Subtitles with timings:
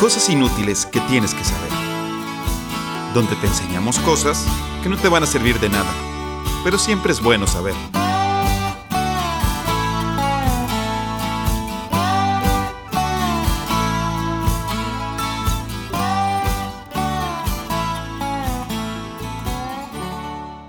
[0.00, 1.70] Cosas inútiles que tienes que saber.
[3.12, 4.46] Donde te enseñamos cosas
[4.82, 5.92] que no te van a servir de nada,
[6.64, 7.74] pero siempre es bueno saber.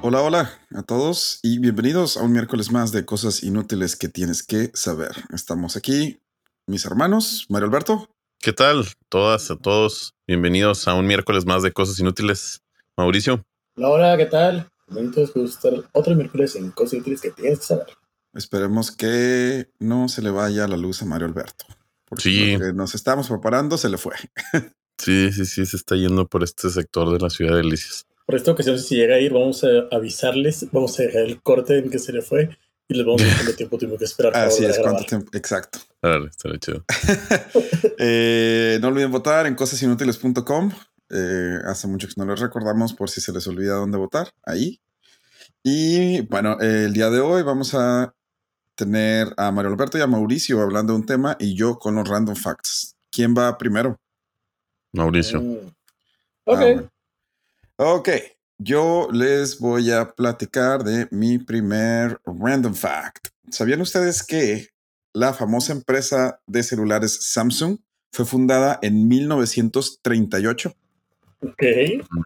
[0.01, 4.43] Hola, hola a todos y bienvenidos a un miércoles más de cosas inútiles que tienes
[4.43, 5.23] que saber.
[5.33, 6.19] Estamos aquí,
[6.67, 8.10] mis hermanos, Mario Alberto.
[8.41, 8.85] ¿Qué tal?
[9.09, 12.61] Todas, a todos, bienvenidos a un miércoles más de cosas inútiles.
[12.97, 13.43] Mauricio.
[13.75, 14.67] Hola, ¿qué tal?
[14.87, 17.87] Bienvenidos a estar otro miércoles en cosas inútiles que tienes que saber.
[18.33, 21.65] Esperemos que no se le vaya la luz a Mario Alberto.
[22.05, 22.53] Porque Sí.
[22.53, 24.15] lo que nos estamos preparando se le fue.
[24.97, 28.05] Sí, sí, sí, se está yendo por este sector de la ciudad de Delicias.
[28.27, 31.79] Por esta ocasión, si llega a ir, vamos a avisarles, vamos a dejar el corte
[31.79, 32.55] en que se le fue
[32.87, 35.03] y les vamos a decir cuánto tiempo tuvimos que esperar para Así es, a cuánto
[35.05, 35.29] tiempo.
[35.33, 35.79] Exacto.
[36.01, 36.83] Árale, estará chido.
[38.03, 40.71] Eh, no olviden votar en cosasinútiles.com.
[41.11, 44.31] Eh, hace mucho que no les recordamos por si se les olvida dónde votar.
[44.43, 44.81] Ahí.
[45.63, 48.13] Y bueno, eh, el día de hoy vamos a
[48.75, 52.07] tener a Mario Alberto y a Mauricio hablando de un tema y yo con los
[52.09, 52.95] random facts.
[53.11, 53.99] ¿Quién va primero?
[54.93, 55.41] Mauricio.
[55.41, 55.57] Mm.
[55.67, 56.59] Ah, Ok.
[56.59, 56.89] bueno.
[57.75, 58.09] Ok,
[58.63, 63.29] yo les voy a platicar de mi primer random fact.
[63.49, 64.69] ¿Sabían ustedes que
[65.13, 67.77] la famosa empresa de celulares Samsung
[68.11, 70.73] fue fundada en 1938?
[71.43, 71.63] Ok.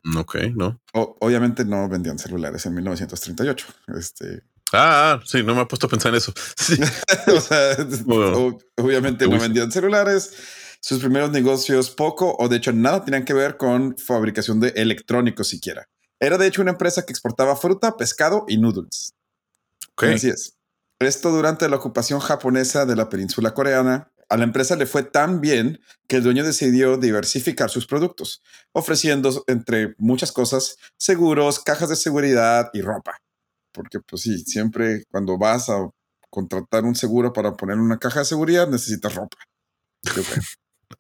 [0.04, 0.82] Mm, Ok, ¿no?
[0.94, 3.66] O- obviamente no vendían celulares en 1938.
[3.98, 4.42] Este,
[4.74, 6.34] Ah, sí, no me ha puesto a pensar en eso.
[6.58, 6.76] Sí.
[7.28, 8.58] o sea, Bueno.
[8.78, 10.34] obviamente no vendían celulares.
[10.82, 15.48] Sus primeros negocios poco o de hecho nada tenían que ver con fabricación de electrónicos
[15.48, 15.88] siquiera.
[16.20, 19.14] Era de hecho una empresa que exportaba fruta, pescado y noodles.
[19.94, 20.04] Ok.
[20.04, 20.56] Así es.
[21.00, 24.12] Esto durante la ocupación japonesa de la península coreana.
[24.28, 29.44] A la empresa le fue tan bien que el dueño decidió diversificar sus productos, ofreciendo,
[29.46, 33.18] entre muchas cosas, seguros, cajas de seguridad y ropa.
[33.72, 35.88] Porque, pues sí, siempre cuando vas a
[36.32, 39.38] contratar un seguro para poner una caja de seguridad, necesitas ropa.
[40.02, 40.44] Yo creo.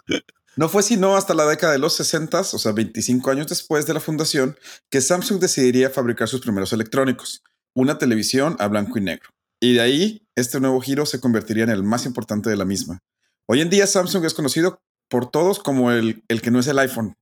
[0.58, 3.94] No fue sino hasta la década de los 60, o sea, 25 años después de
[3.94, 4.58] la fundación,
[4.90, 7.44] que Samsung decidiría fabricar sus primeros electrónicos,
[7.74, 9.30] una televisión a blanco y negro.
[9.60, 13.00] Y de ahí, este nuevo giro se convertiría en el más importante de la misma.
[13.48, 16.80] Hoy en día Samsung es conocido por todos como el, el que no es el
[16.80, 17.16] iPhone.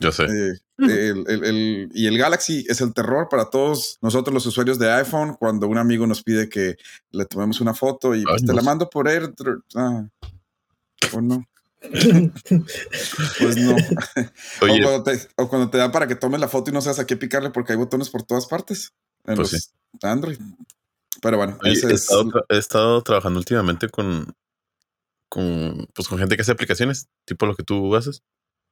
[0.00, 0.24] Yo sé.
[0.24, 4.78] Eh, el- el- el- y el Galaxy es el terror para todos nosotros los usuarios
[4.78, 6.76] de iPhone cuando un amigo nos pide que
[7.12, 9.62] le tomemos una foto y pues, te la mando por AirDrop.
[9.76, 10.04] Ah,
[11.12, 11.44] o no.
[11.90, 13.76] Pues no.
[14.60, 16.98] O cuando, te, o cuando te da para que tomes la foto y no sabes
[16.98, 18.92] a qué picarle porque hay botones por todas partes
[19.26, 20.38] en Pues los Android.
[21.22, 24.34] Pero bueno, oye, he, es- estado he estado trabajando últimamente con,
[25.28, 28.22] con, pues, con gente que hace aplicaciones, tipo lo que tú haces.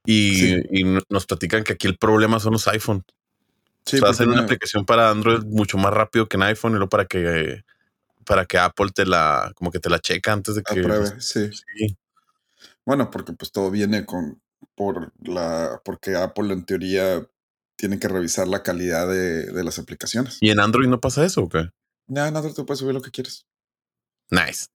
[0.05, 0.63] Y, Sí.
[0.71, 3.05] y no- nos platican que aquí el problema son los iPhone.
[3.85, 6.73] sí, o sea, hacen una no- aplicación para Android mucho más rápido que en iPhone
[6.73, 7.63] y luego para que
[8.25, 11.51] para que Apple te la como que te la checa antes de que apruebe, sí.
[11.53, 11.97] Sí.
[12.85, 14.41] Bueno, porque pues todo viene con
[14.75, 17.27] por la porque Apple en teoría
[17.77, 20.39] tiene que revisar la calidad de, de las aplicaciones.
[20.41, 21.71] ¿Y en Android no pasa eso o qué?
[22.07, 23.47] Ya, en Android tú puedes subir lo que quieres.
[24.31, 24.67] Nice.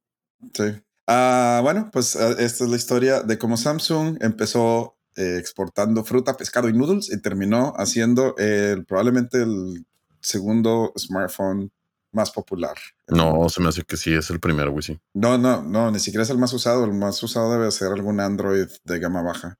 [0.53, 0.81] Sí.
[1.07, 6.37] Ah, bueno, pues ah, esta es la historia de cómo Samsung empezó eh, exportando fruta,
[6.37, 9.85] pescado y noodles y terminó haciendo el, probablemente el
[10.19, 11.71] segundo smartphone
[12.17, 12.75] más popular.
[13.07, 14.99] No, se me hace que sí es el primero, güey, sí.
[15.13, 16.83] No, no, no, ni siquiera es el más usado.
[16.83, 19.57] El más usado debe ser algún Android de gama baja.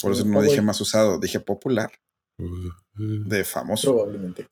[0.00, 1.90] Por eso no dije más usado, dije popular,
[2.96, 3.92] de famoso.
[3.94, 4.48] Probablemente.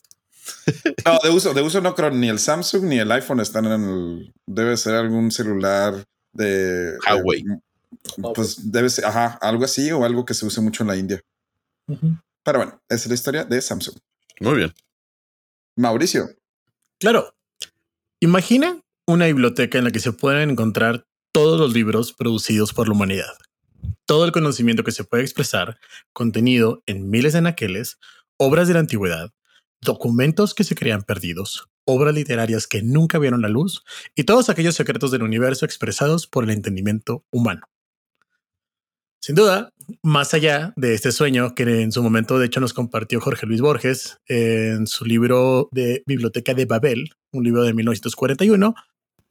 [1.04, 3.72] No, de uso, de uso no creo ni el Samsung ni el iPhone están en
[3.72, 4.34] el.
[4.46, 6.96] Debe ser algún celular de.
[7.04, 7.40] Huawei.
[7.40, 10.96] eh, pues debe ser, ajá, algo así o algo que se use mucho en la
[10.96, 11.20] India.
[12.44, 13.96] Pero bueno, esa es la historia de Samsung.
[14.40, 14.74] Muy bien.
[15.76, 16.28] Mauricio,
[16.98, 17.35] Claro.
[18.20, 21.04] Imagina una biblioteca en la que se pueden encontrar
[21.34, 23.34] todos los libros producidos por la humanidad.
[24.06, 25.78] Todo el conocimiento que se puede expresar,
[26.14, 27.98] contenido en miles de anaqueles,
[28.38, 29.32] obras de la antigüedad,
[29.82, 33.84] documentos que se crean perdidos, obras literarias que nunca vieron la luz
[34.14, 37.66] y todos aquellos secretos del universo expresados por el entendimiento humano.
[39.26, 39.72] Sin duda,
[40.04, 43.60] más allá de este sueño que en su momento de hecho nos compartió Jorge Luis
[43.60, 48.72] Borges en su libro de Biblioteca de Babel, un libro de 1941,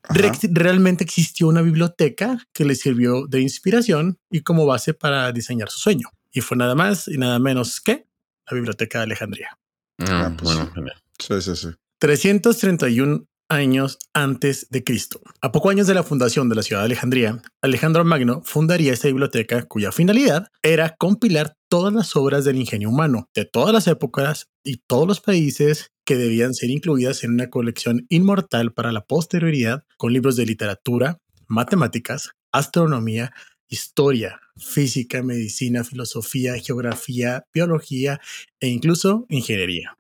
[0.03, 5.31] ajá, re- realmente existió una biblioteca que le sirvió de inspiración y como base para
[5.31, 6.09] diseñar su sueño.
[6.29, 8.05] Y fue nada más y nada menos que
[8.51, 9.57] la Biblioteca de Alejandría.
[9.99, 11.69] Ah, Mm, pues bueno, sí, sí, sí.
[11.99, 15.21] 331 años antes de Cristo.
[15.41, 19.07] A pocos años de la fundación de la ciudad de Alejandría, Alejandro Magno fundaría esta
[19.07, 24.49] biblioteca cuya finalidad era compilar todas las obras del ingenio humano de todas las épocas
[24.63, 29.83] y todos los países que debían ser incluidas en una colección inmortal para la posterioridad
[29.97, 33.33] con libros de literatura, matemáticas, astronomía,
[33.67, 38.21] historia, física, medicina, filosofía, geografía, biología
[38.59, 39.97] e incluso ingeniería.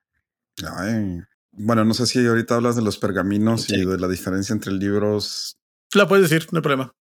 [0.63, 1.21] Ay,
[1.57, 5.57] bueno, no sé si ahorita hablas de los pergaminos y de la diferencia entre libros.
[5.93, 6.93] La puedes decir, no hay problema.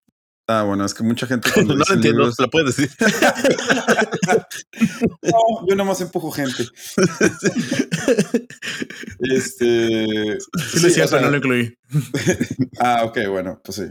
[0.47, 1.49] Ah, bueno, es que mucha gente.
[1.65, 2.91] no lo entiendo, la puedes decir.
[5.23, 6.67] no, yo nomás empujo gente.
[9.21, 10.39] este.
[10.39, 11.79] Sí, sí, cierto, no lo incluí.
[12.79, 13.85] ah, ok, bueno, pues sí.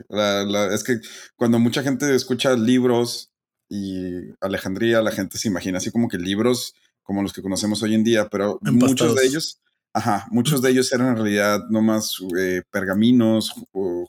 [0.74, 1.00] es que
[1.36, 3.32] cuando mucha gente escucha libros
[3.68, 7.96] y Alejandría, la gente se imagina así como que libros como los que conocemos hoy
[7.96, 9.60] en día, pero muchos de ellos
[9.94, 13.54] Ajá, muchos de ellos eran en realidad nomás eh, pergaminos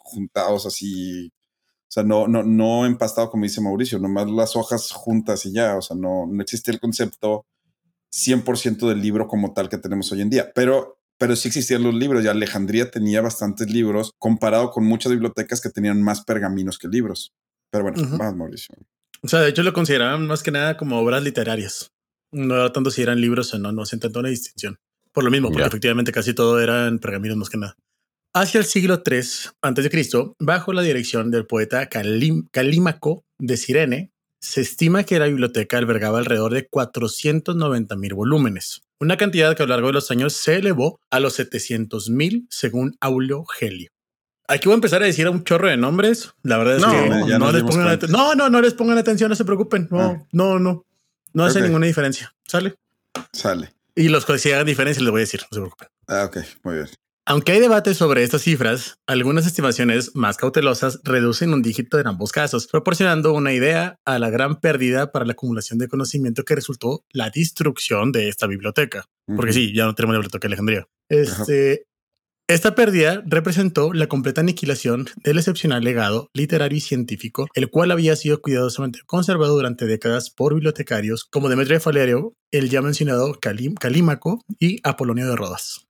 [0.02, 5.44] juntados así, o sea, no, no, no empastado como dice Mauricio, nomás las hojas juntas
[5.44, 7.44] y ya, o sea, no, no existe el concepto
[8.14, 11.94] 100% del libro como tal que tenemos hoy en día, pero, pero sí existían los
[11.94, 16.88] libros y Alejandría tenía bastantes libros comparado con muchas bibliotecas que tenían más pergaminos que
[16.88, 17.32] libros.
[17.70, 18.76] Pero bueno, más Mauricio.
[19.22, 21.90] O sea, de hecho lo consideraban más que nada como obras literarias.
[22.30, 24.78] No era tanto si eran libros o no, no se intentó una distinción.
[25.14, 27.76] Por lo mismo, porque efectivamente casi todo eran pergaminos más que nada.
[28.34, 29.18] Hacia el siglo III
[29.62, 36.18] a.C., bajo la dirección del poeta Calímaco de Sirene, se estima que la biblioteca albergaba
[36.18, 40.56] alrededor de 490 mil volúmenes, una cantidad que a lo largo de los años se
[40.56, 43.90] elevó a los 700 mil según Aulio Gelio.
[44.48, 46.34] Aquí voy a empezar a decir un chorro de nombres.
[46.42, 49.44] La verdad es que no, les pongan no, no, no les pongan atención, no se
[49.44, 49.86] preocupen.
[49.90, 50.26] No, ah.
[50.32, 50.84] no, no.
[51.32, 52.34] No hace ninguna diferencia.
[52.46, 52.74] ¿Sale?
[53.32, 53.72] Sale.
[53.96, 55.88] Y los que si hagan diferencia les voy a decir, no se preocupen.
[56.08, 56.88] Ah, ok, muy bien.
[57.26, 62.32] Aunque hay debate sobre estas cifras, algunas estimaciones más cautelosas reducen un dígito en ambos
[62.32, 67.02] casos, proporcionando una idea a la gran pérdida para la acumulación de conocimiento que resultó
[67.12, 69.06] la destrucción de esta biblioteca.
[69.36, 70.86] Porque sí, ya no tenemos la biblioteca de Alejandría.
[71.08, 71.86] Este,
[72.46, 78.16] esta pérdida representó la completa aniquilación del excepcional legado literario y científico, el cual había
[78.16, 84.42] sido cuidadosamente conservado durante décadas por bibliotecarios como Demetrio de Falerio, el ya mencionado Calímaco
[84.58, 85.86] y Apolonio de Rodas.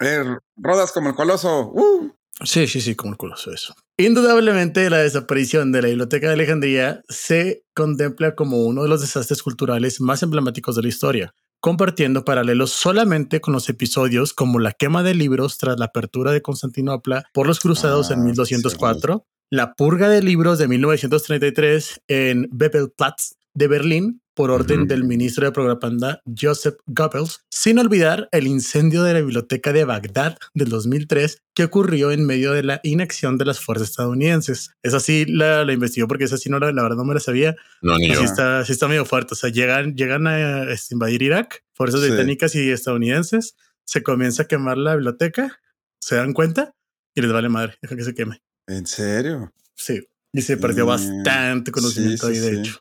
[0.00, 0.24] Eh,
[0.56, 1.70] Rodas como el coloso.
[1.74, 2.10] Uh.
[2.42, 3.74] Sí, sí, sí, como el coloso, eso.
[3.98, 9.42] Indudablemente, la desaparición de la Biblioteca de Alejandría se contempla como uno de los desastres
[9.42, 15.02] culturales más emblemáticos de la historia, compartiendo paralelos solamente con los episodios como la quema
[15.02, 20.08] de libros tras la apertura de Constantinopla por los cruzados en 1204, ah, la purga
[20.08, 26.76] de libros de 1933 en Bebelplatz de Berlín por orden del ministro de propaganda Joseph
[26.86, 32.24] Goebbels, sin olvidar el incendio de la biblioteca de Bagdad del 2003 que ocurrió en
[32.24, 34.70] medio de la inacción de las fuerzas estadounidenses.
[34.82, 37.20] Esa sí la, la investigó porque esa sí no la, la verdad no me la
[37.20, 37.54] sabía.
[37.82, 39.34] No, ni sí está, sí está medio fuerte.
[39.34, 44.46] O sea, llegan, llegan a este, invadir Irak, fuerzas británicas y estadounidenses, se comienza a
[44.46, 45.60] quemar la biblioteca,
[46.00, 46.74] se dan cuenta
[47.14, 48.40] y les vale madre, deja que se queme.
[48.66, 49.52] ¿En serio?
[49.74, 50.00] Sí.
[50.32, 52.80] Y se perdió bastante conocimiento ahí, de hecho.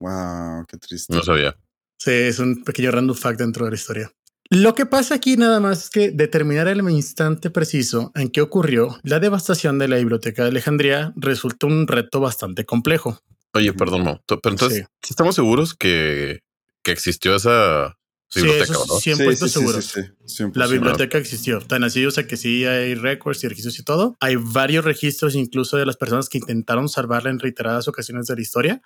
[0.00, 1.14] Wow, qué triste.
[1.14, 1.56] No sabía.
[1.98, 4.12] Sí, es un pequeño random fact dentro de la historia.
[4.50, 8.98] Lo que pasa aquí nada más es que determinar el instante preciso en que ocurrió
[9.02, 13.18] la devastación de la biblioteca de Alejandría resulta un reto bastante complejo.
[13.54, 14.22] Oye, perdón, no.
[14.26, 16.40] Pero entonces, ¿estamos seguros que,
[16.82, 17.96] que existió esa
[18.34, 18.74] biblioteca?
[19.00, 20.50] Sí, eso 100% seguro.
[20.54, 21.60] la biblioteca existió.
[21.60, 24.16] Tan así, o sea que sí hay récords y registros y todo.
[24.20, 28.42] Hay varios registros incluso de las personas que intentaron salvarla en reiteradas ocasiones de la
[28.42, 28.82] historia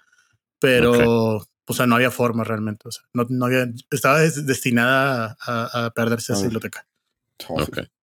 [0.59, 2.88] pero o sea, no había forma realmente.
[2.88, 6.87] O sea, no, no había, estaba destinada a, perderse esa biblioteca.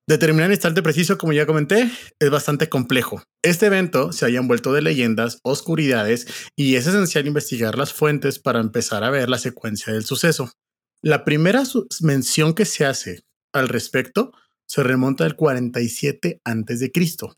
[0.07, 3.23] Determinar el instante preciso, como ya comenté, es bastante complejo.
[3.41, 8.59] Este evento se haya envuelto de leyendas, oscuridades y es esencial investigar las fuentes para
[8.59, 10.51] empezar a ver la secuencia del suceso.
[11.01, 11.63] La primera
[12.01, 14.31] mención que se hace al respecto
[14.67, 17.35] se remonta al 47 antes de Cristo,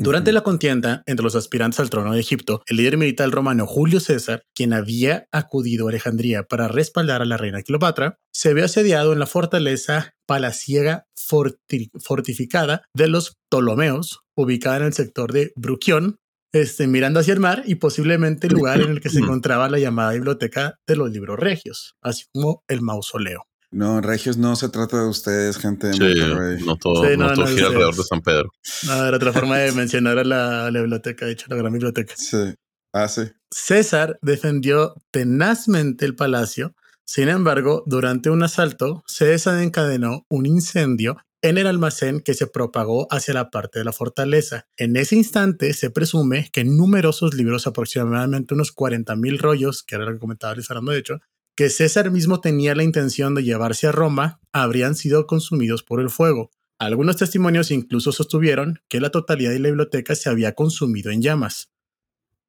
[0.00, 3.98] durante la contienda entre los aspirantes al trono de Egipto, el líder militar romano Julio
[3.98, 9.12] César, quien había acudido a Alejandría para respaldar a la reina Cleopatra, se ve asediado
[9.12, 16.18] en la fortaleza palaciega fortificada de los Ptolomeos, ubicada en el sector de Bruquión,
[16.52, 19.80] este, mirando hacia el mar y posiblemente el lugar en el que se encontraba la
[19.80, 23.48] llamada biblioteca de los libros regios, así como el mausoleo.
[23.70, 27.66] No, Regios no se trata de ustedes, gente de sí, No todo, no, todo gira
[27.66, 28.50] alrededor de San Pedro.
[28.86, 32.14] No, era otra forma de mencionar a la, biblioteca, de hecho, la gran biblioteca.
[32.16, 32.54] Sí.
[32.94, 33.22] Ah, sí.
[33.50, 36.74] César defendió tenazmente el palacio.
[37.04, 43.06] Sin embargo, durante un asalto se desencadenó un incendio en el almacén que se propagó
[43.10, 44.66] hacia la parte de la fortaleza.
[44.76, 50.04] En ese instante se presume que numerosos libros, aproximadamente unos 40 mil rollos, que era
[50.04, 51.20] lo que comentaba Luis Fernando de hecho,
[51.58, 56.08] que César mismo tenía la intención de llevarse a Roma, habrían sido consumidos por el
[56.08, 56.52] fuego.
[56.78, 61.72] Algunos testimonios incluso sostuvieron que la totalidad de la biblioteca se había consumido en llamas.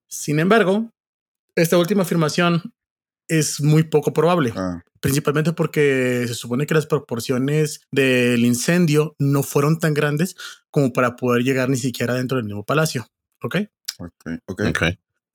[0.08, 0.92] Sin embargo,
[1.56, 2.72] esta última afirmación
[3.28, 9.42] es muy poco probable, Ah, principalmente porque se supone que las proporciones del incendio no
[9.42, 10.36] fueron tan grandes
[10.70, 13.08] como para poder llegar ni siquiera dentro del mismo palacio.
[13.42, 13.56] ¿Ok?
[13.98, 14.62] ok, ok.
[14.70, 14.84] Ok.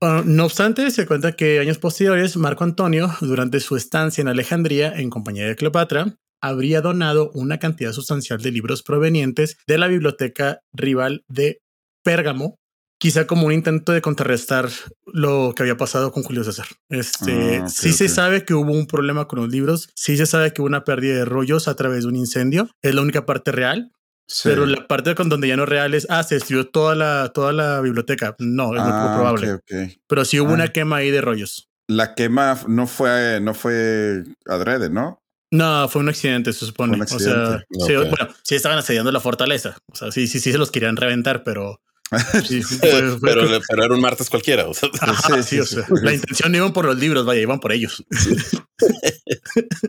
[0.01, 5.09] No obstante, se cuenta que años posteriores, Marco Antonio, durante su estancia en Alejandría en
[5.09, 11.25] compañía de Cleopatra, habría donado una cantidad sustancial de libros provenientes de la biblioteca rival
[11.27, 11.63] de
[12.03, 12.57] Pérgamo,
[12.99, 14.69] quizá como un intento de contrarrestar
[15.07, 16.67] lo que había pasado con Julio César.
[16.91, 20.53] Este, Ah, sí se sabe que hubo un problema con los libros, sí se sabe
[20.53, 23.51] que hubo una pérdida de rollos a través de un incendio, es la única parte
[23.51, 23.91] real,
[24.27, 24.49] Sí.
[24.49, 27.53] pero la parte con donde ya no real es, ah, se destruyó toda la, toda
[27.53, 28.35] la biblioteca.
[28.39, 29.53] No, es muy poco Ah, probable.
[29.55, 29.99] ok, ok.
[30.07, 30.55] Pero sí hubo Ah.
[30.55, 31.69] una quema ahí de rollos.
[31.89, 35.21] La quema no fue, no fue adrede, ¿no?
[35.53, 36.95] No, fue un accidente, se supone.
[36.97, 37.67] Un O sea, accidente.
[37.87, 39.77] sí, bueno, sí estaban asediando la fortaleza.
[39.93, 41.81] O sea, sí, sí, sí se los querían reventar, pero.
[42.47, 44.67] sí, fue- fue- pero, pero era un martes cualquiera.
[44.69, 47.25] O sea, Ajá, Sí, sí, sí, o sea, la intención no iban por los libros,
[47.27, 48.05] vaya, iban por ellos.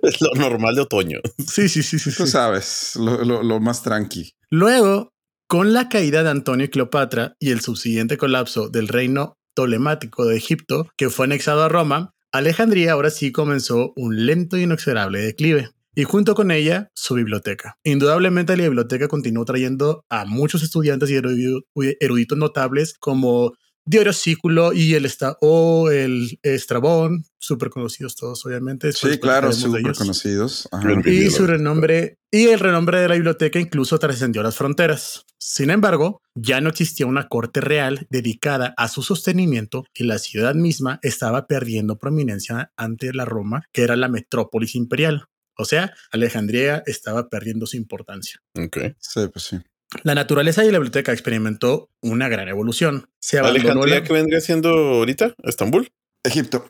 [0.04, 1.20] es lo normal de otoño.
[1.48, 2.12] Sí, sí, sí, sí.
[2.16, 2.32] Tú sí.
[2.32, 4.34] sabes, lo, lo- lo más tranqui.
[4.50, 5.14] Luego,
[5.48, 10.38] con la caída de Antonio y Cleopatra y el subsiguiente colapso del reino tolemático de
[10.38, 15.70] Egipto, que fue anexado a Roma, Alejandría ahora sí comenzó un lento y inexorable declive.
[15.96, 17.78] Y junto con ella, su biblioteca.
[17.84, 23.54] Indudablemente la biblioteca continuó trayendo a muchos estudiantes y eruditos, notables como
[23.88, 28.92] Diorosículo y el, esta o el Estrabón, súper conocidos todos, obviamente.
[28.92, 30.68] Sí, claro, súper conocidos.
[30.72, 30.92] Ajá.
[31.06, 35.26] Y su renombre y el renombre de la biblioteca incluso trascendió las fronteras.
[35.38, 40.56] Sin embargo, ya no existía una corte real dedicada a su sostenimiento y la ciudad
[40.56, 45.28] misma estaba perdiendo prominencia ante la Roma, que era la metrópolis imperial.
[45.58, 48.42] O sea, Alejandría estaba perdiendo su importancia.
[48.58, 48.78] Ok.
[49.00, 49.60] Sí, pues sí.
[50.04, 53.10] La naturaleza de la biblioteca experimentó una gran evolución.
[53.20, 54.04] Se abandonó Alejandría, la...
[54.04, 55.36] que vendría siendo ahorita?
[55.44, 55.92] ¿Estambul?
[56.24, 56.70] Egipto.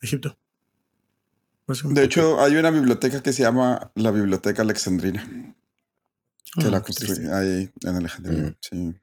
[0.00, 0.38] Egipto.
[1.66, 5.26] De hecho, hay una biblioteca que se llama la Biblioteca Alexandrina,
[6.58, 8.42] que Ah, la construí ahí en Alejandría.
[8.42, 8.56] Mm.
[8.60, 8.94] Sí.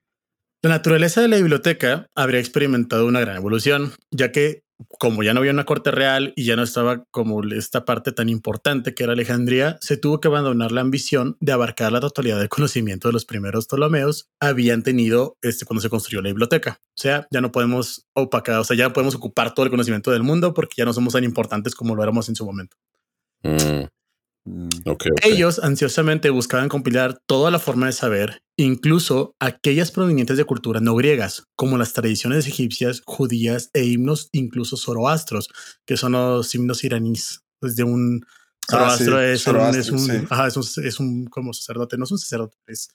[0.61, 4.63] La naturaleza de la biblioteca habría experimentado una gran evolución, ya que
[4.99, 8.29] como ya no había una corte real y ya no estaba como esta parte tan
[8.29, 12.49] importante que era Alejandría, se tuvo que abandonar la ambición de abarcar la totalidad del
[12.49, 16.79] conocimiento de los primeros Ptolomeos habían tenido este, cuando se construyó la biblioteca.
[16.81, 20.23] O sea, ya no podemos opacar, o sea, ya podemos ocupar todo el conocimiento del
[20.23, 22.77] mundo porque ya no somos tan importantes como lo éramos en su momento.
[23.43, 23.85] Mm,
[24.45, 24.69] Mm.
[24.85, 25.19] ok, ok.
[25.23, 30.95] Ellos ansiosamente buscaban compilar toda la forma de saber, incluso aquellas provenientes de culturas no
[30.95, 35.49] griegas, como las tradiciones egipcias, judías e himnos, incluso zoroastros,
[35.85, 37.41] que son los himnos iraníes.
[37.61, 38.25] Desde un
[38.69, 40.27] Ah, sí, zoroastro es, un, Zoroastro, es, un, sí.
[40.29, 42.89] ajá, es, un, es un como sacerdote, no es un sacerdote, es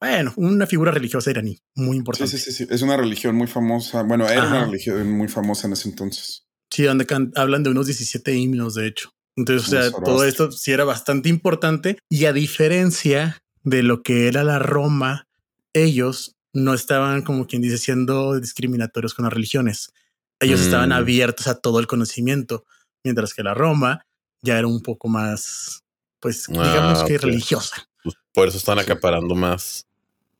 [0.00, 2.38] bueno, una figura religiosa iraní muy Sí, importante.
[2.38, 2.66] sí, sí, sí.
[2.70, 4.02] Es una religión muy famosa.
[4.04, 6.44] Bueno, era una religión muy famosa en ese entonces.
[6.70, 9.10] Sí, donde hablan de unos 17 himnos, de hecho.
[9.38, 14.26] Entonces, o sea, todo esto sí era bastante importante y a diferencia de lo que
[14.28, 15.26] era la Roma,
[15.72, 19.92] ellos no estaban, como quien dice, siendo discriminatorios con las religiones.
[20.40, 20.92] Ellos estaban Mm.
[20.92, 22.64] abiertos a todo el conocimiento,
[23.04, 24.04] mientras que la Roma
[24.42, 25.84] ya era un poco más,
[26.20, 27.22] pues, Ah, digamos que ok.
[27.22, 27.88] religiosa.
[28.02, 29.86] Pues por eso están acaparando más.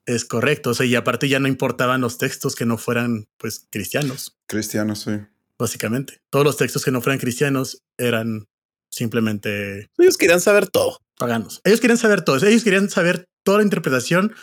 [0.05, 0.71] Es correcto.
[0.71, 4.37] O sea, y aparte ya no importaban los textos que no fueran, pues, cristianos.
[4.47, 5.11] Cristiano, sí.
[5.57, 6.21] básicamente.
[6.29, 8.47] Todos los textos que no fueran cristianos eran
[8.89, 10.99] simplemente Ellos querían saber todo.
[11.17, 11.61] paganos.
[11.63, 12.37] Ellos querían saber todo.
[12.45, 14.33] Ellos querían saber toda la interpretación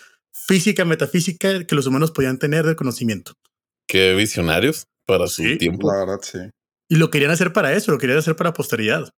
[0.46, 3.32] física, metafísica que los humanos podían tener del conocimiento.
[3.88, 5.56] Qué visionarios para su Sí.
[5.58, 5.90] tiempo.
[5.92, 6.38] La verdad, sí.
[6.88, 9.08] Y lo querían hacer para eso, lo querían hacer para posteridad.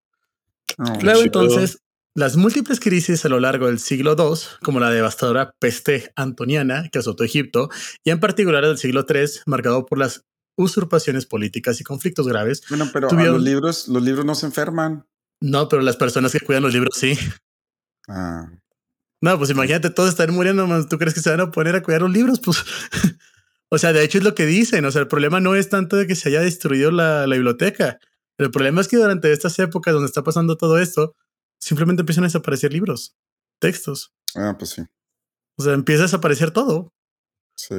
[0.79, 1.79] No, Luego entonces,
[2.15, 6.99] las múltiples crisis a lo largo del siglo II, como la devastadora peste antoniana que
[7.01, 7.69] azotó Egipto,
[8.05, 10.23] y en particular del siglo III, marcado por las
[10.57, 12.63] usurpaciones políticas y conflictos graves.
[12.69, 15.05] Bueno, pero tuvieron- los libros, los libros no se enferman.
[15.41, 17.17] No, pero las personas que cuidan los libros sí.
[18.09, 18.51] Ah,
[19.21, 20.87] No, pues imagínate, todos están muriendo.
[20.89, 22.41] ¿tú crees que se van a poner a cuidar los libros?
[22.41, 22.65] Pues,
[23.71, 25.97] o sea, de hecho es lo que dicen, o sea, el problema no es tanto
[25.97, 27.99] de que se haya destruido la, la biblioteca,
[28.39, 31.17] el problema es que durante estas épocas donde está pasando todo esto,
[31.61, 33.17] simplemente empiezan a desaparecer libros,
[33.59, 34.83] textos, ah, pues sí.
[35.57, 36.93] o sea, empieza a desaparecer todo.
[37.57, 37.75] Sí.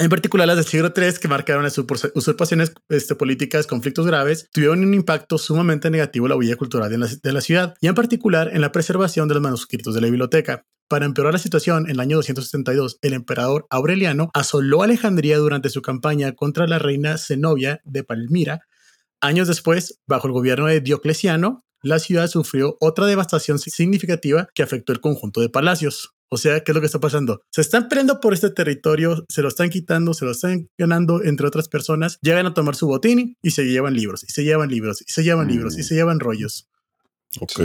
[0.00, 4.48] En particular, las del siglo III, que marcaron las usurp- usurpaciones este, políticas, conflictos graves,
[4.50, 7.86] tuvieron un impacto sumamente negativo en la huella cultural de la, de la ciudad, y
[7.86, 10.64] en particular en la preservación de los manuscritos de la biblioteca.
[10.88, 15.82] Para empeorar la situación, en el año 272, el emperador Aureliano asoló Alejandría durante su
[15.82, 18.62] campaña contra la reina Zenobia de Palmira.
[19.20, 24.94] Años después, bajo el gobierno de Diocleciano, la ciudad sufrió otra devastación significativa que afectó
[24.94, 26.14] el conjunto de palacios.
[26.32, 27.42] O sea, ¿qué es lo que está pasando?
[27.50, 31.46] Se están peleando por este territorio, se lo están quitando, se lo están ganando entre
[31.46, 35.02] otras personas, llegan a tomar su botín y se llevan libros, y se llevan libros,
[35.02, 36.68] y se llevan libros, y se llevan rollos.
[37.40, 37.60] Ok.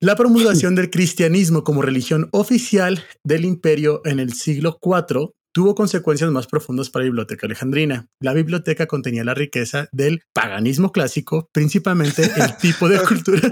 [0.00, 6.30] La promulgación del cristianismo como religión oficial del imperio en el siglo IV tuvo consecuencias
[6.30, 8.08] más profundas para la biblioteca alejandrina.
[8.20, 13.48] La biblioteca contenía la riqueza del paganismo clásico, principalmente el tipo de cultura.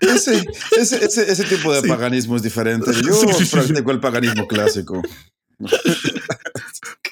[0.00, 0.44] Ese,
[0.78, 1.88] ese, ese, ese tipo de Sí.
[1.88, 2.92] paganismo es diferente.
[3.04, 3.50] Yo Sí, sí, sí.
[3.56, 5.02] practico el paganismo clásico.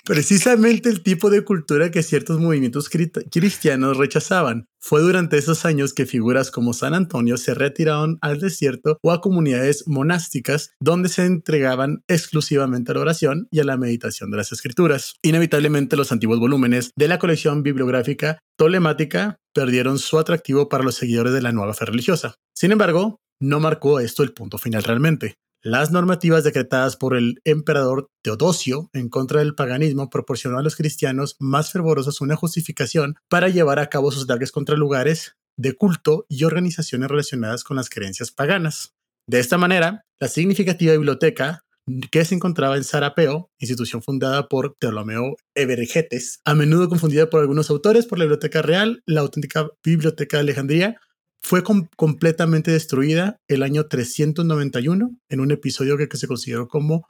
[0.05, 4.67] Precisamente el tipo de cultura que ciertos movimientos cri- cristianos rechazaban.
[4.81, 9.21] Fue durante esos años que figuras como San Antonio se retiraron al desierto o a
[9.21, 14.53] comunidades monásticas donde se entregaban exclusivamente a la oración y a la meditación de las
[14.53, 15.17] escrituras.
[15.23, 21.33] Inevitablemente los antiguos volúmenes de la colección bibliográfica tolemática perdieron su atractivo para los seguidores
[21.33, 22.37] de la nueva fe religiosa.
[22.55, 25.35] Sin embargo, no marcó esto el punto final realmente.
[25.63, 31.35] Las normativas decretadas por el emperador Teodosio en contra del paganismo proporcionó a los cristianos
[31.41, 36.45] más fervorosos una justificación para llevar a cabo sus ataques contra lugares de culto y
[36.45, 38.95] organizaciones relacionadas con las creencias paganas.
[39.27, 41.65] De esta manera, la significativa biblioteca
[42.11, 47.71] que se encontraba en Sarapeo, institución fundada por Ptolomeo Evergetes, a menudo confundida por algunos
[47.71, 51.01] autores por la Biblioteca Real, la auténtica Biblioteca de Alejandría,
[51.43, 57.07] fue com- completamente destruida el año 391 en un episodio que, que se consideró como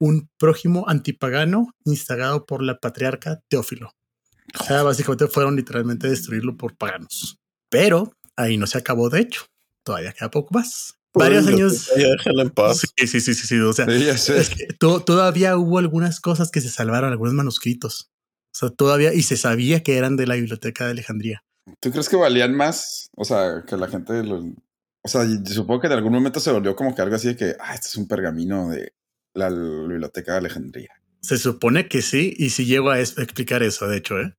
[0.00, 3.92] un prójimo antipagano instigado por la patriarca Teófilo.
[4.60, 7.38] O sea, básicamente fueron literalmente a destruirlo por paganos.
[7.70, 9.42] Pero ahí no se acabó, de hecho.
[9.84, 10.94] Todavía queda poco más.
[11.14, 11.90] Varios años.
[11.96, 12.80] Ya déjala en paz.
[12.96, 13.58] Sí, sí, sí, sí, sí.
[13.58, 18.10] O sea, Sí, es que to- todavía hubo algunas cosas que se salvaron, algunos manuscritos.
[18.54, 21.42] O sea, todavía, y se sabía que eran de la biblioteca de Alejandría.
[21.80, 23.08] ¿Tú crees que valían más?
[23.16, 24.42] O sea, que la gente lo...
[25.02, 27.54] O sea, supongo que en algún momento se volvió como que algo así de que,
[27.60, 28.92] ah, este es un pergamino de
[29.34, 30.90] la biblioteca de Alejandría.
[31.20, 34.34] Se supone que sí, y sí llego a explicar eso, de hecho, ¿eh?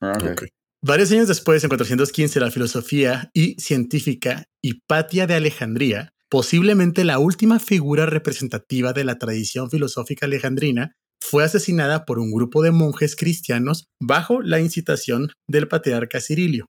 [0.00, 0.30] Ah, ok.
[0.32, 0.44] Ok.
[0.86, 7.58] Varios años después, en 415, la filosofía y científica Hipatia de Alejandría, posiblemente la última
[7.58, 10.92] figura representativa de la tradición filosófica alejandrina,
[11.22, 16.66] fue asesinada por un grupo de monjes cristianos bajo la incitación del patriarca Cirilio,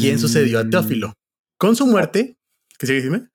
[0.00, 0.70] quien sucedió a Mm.
[0.70, 1.14] Teófilo.
[1.58, 2.36] Con su muerte,
[2.78, 3.28] ¿qué sigue, dime?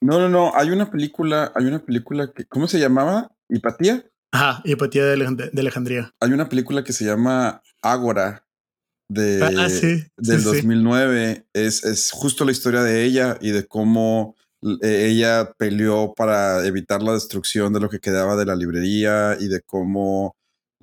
[0.00, 0.52] No, no, no.
[0.54, 3.32] Hay una película, hay una película que, ¿cómo se llamaba?
[3.48, 4.04] ¿Hipatía?
[4.32, 6.12] Ajá, Hipatia de, Alejand- de Alejandría.
[6.20, 8.46] Hay una película que se llama Ágora
[9.08, 10.44] de, Ah, sí, del sí, sí.
[10.44, 11.46] 2009.
[11.52, 14.34] Es, es justo la historia de ella y de cómo
[14.82, 19.46] eh, ella peleó para evitar la destrucción de lo que quedaba de la librería y
[19.48, 20.34] de cómo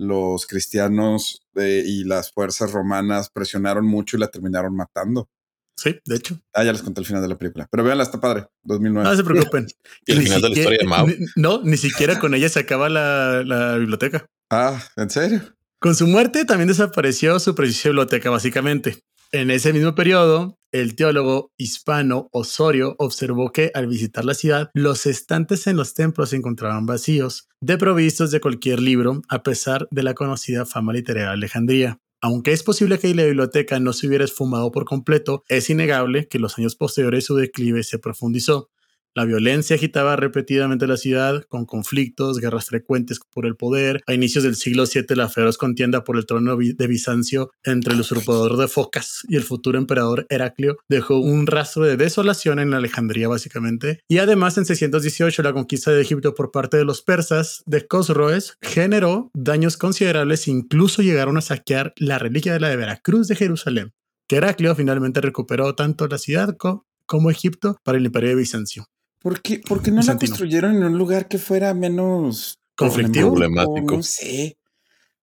[0.01, 5.29] los cristianos eh, y las fuerzas romanas presionaron mucho y la terminaron matando.
[5.77, 6.37] Sí, de hecho.
[6.53, 7.67] Ah, ya les conté el final de la película.
[7.71, 8.47] Pero véanla, está padre.
[8.63, 9.09] 2009.
[9.09, 9.67] No se preocupen.
[10.05, 11.27] Y el Ni final de la siquiera- historia de Mao.
[11.35, 14.25] No, ni siquiera con ella se acaba la, la biblioteca.
[14.49, 15.41] Ah, ¿en serio?
[15.79, 18.99] Con su muerte también desapareció su preciosa biblioteca, básicamente.
[19.33, 25.05] En ese mismo periodo, el teólogo hispano Osorio observó que al visitar la ciudad, los
[25.05, 30.15] estantes en los templos se encontraban vacíos, deprovistos de cualquier libro, a pesar de la
[30.15, 31.99] conocida fama literaria de Alejandría.
[32.21, 36.37] Aunque es posible que la biblioteca no se hubiera esfumado por completo, es innegable que
[36.37, 38.69] los años posteriores su declive se profundizó.
[39.13, 44.01] La violencia agitaba repetidamente la ciudad, con conflictos, guerras frecuentes por el poder.
[44.07, 47.99] A inicios del siglo VII, la feroz contienda por el trono de Bizancio entre el
[47.99, 53.27] usurpador de Focas y el futuro emperador Heraclio dejó un rastro de desolación en Alejandría,
[53.27, 53.99] básicamente.
[54.07, 58.55] Y además, en 618, la conquista de Egipto por parte de los persas de Cosroes
[58.61, 63.91] generó daños considerables, incluso llegaron a saquear la reliquia de la de Veracruz de Jerusalén,
[64.29, 68.85] que Heraclio finalmente recuperó tanto la ciudad co- como Egipto para el imperio de Bizancio.
[69.21, 73.31] ¿Por qué, por qué no la construyeron en un lugar que fuera menos Conflictivo.
[73.31, 73.97] Problemático.
[73.97, 74.57] No sé.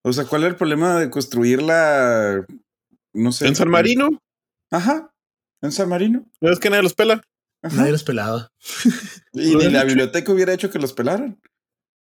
[0.02, 2.46] O sea, ¿cuál era el problema de construirla?
[3.12, 3.48] No sé.
[3.48, 4.08] En San Marino,
[4.70, 5.12] Ajá.
[5.60, 6.24] En San Marino.
[6.40, 7.22] ¿no es que nadie los pela?
[7.62, 7.76] Ajá.
[7.76, 8.52] Nadie los pelaba.
[9.32, 11.40] Y ni la biblioteca hubiera hecho que los pelaran.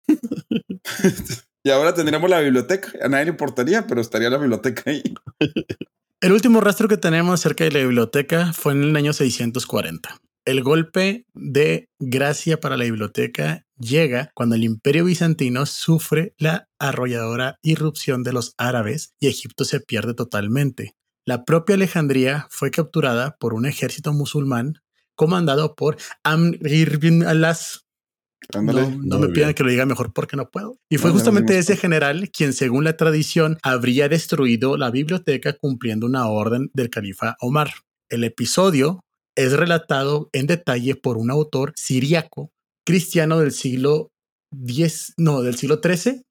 [1.64, 2.92] y ahora tendríamos la biblioteca.
[3.02, 5.02] A nadie le importaría, pero estaría la biblioteca ahí.
[6.20, 10.20] El último rastro que tenemos acerca de la biblioteca fue en el año 640.
[10.48, 17.58] El golpe de gracia para la biblioteca llega cuando el imperio bizantino sufre la arrolladora
[17.60, 20.94] irrupción de los árabes y Egipto se pierde totalmente.
[21.26, 24.78] La propia Alejandría fue capturada por un ejército musulmán
[25.14, 27.84] comandado por Amr ibn Alas.
[28.54, 28.62] No,
[29.18, 29.54] me pidan bien.
[29.54, 30.78] que lo diga mejor porque no puedo.
[30.88, 36.06] Y fue No, justamente ese general quien, según la tradición, habría destruido la biblioteca cumpliendo
[36.06, 37.70] una orden del califa Omar.
[38.08, 39.04] El episodio
[39.38, 42.50] es relatado en detalle por un autor siríaco
[42.84, 44.10] cristiano del siglo
[44.66, 46.22] X, no, del siglo XIII,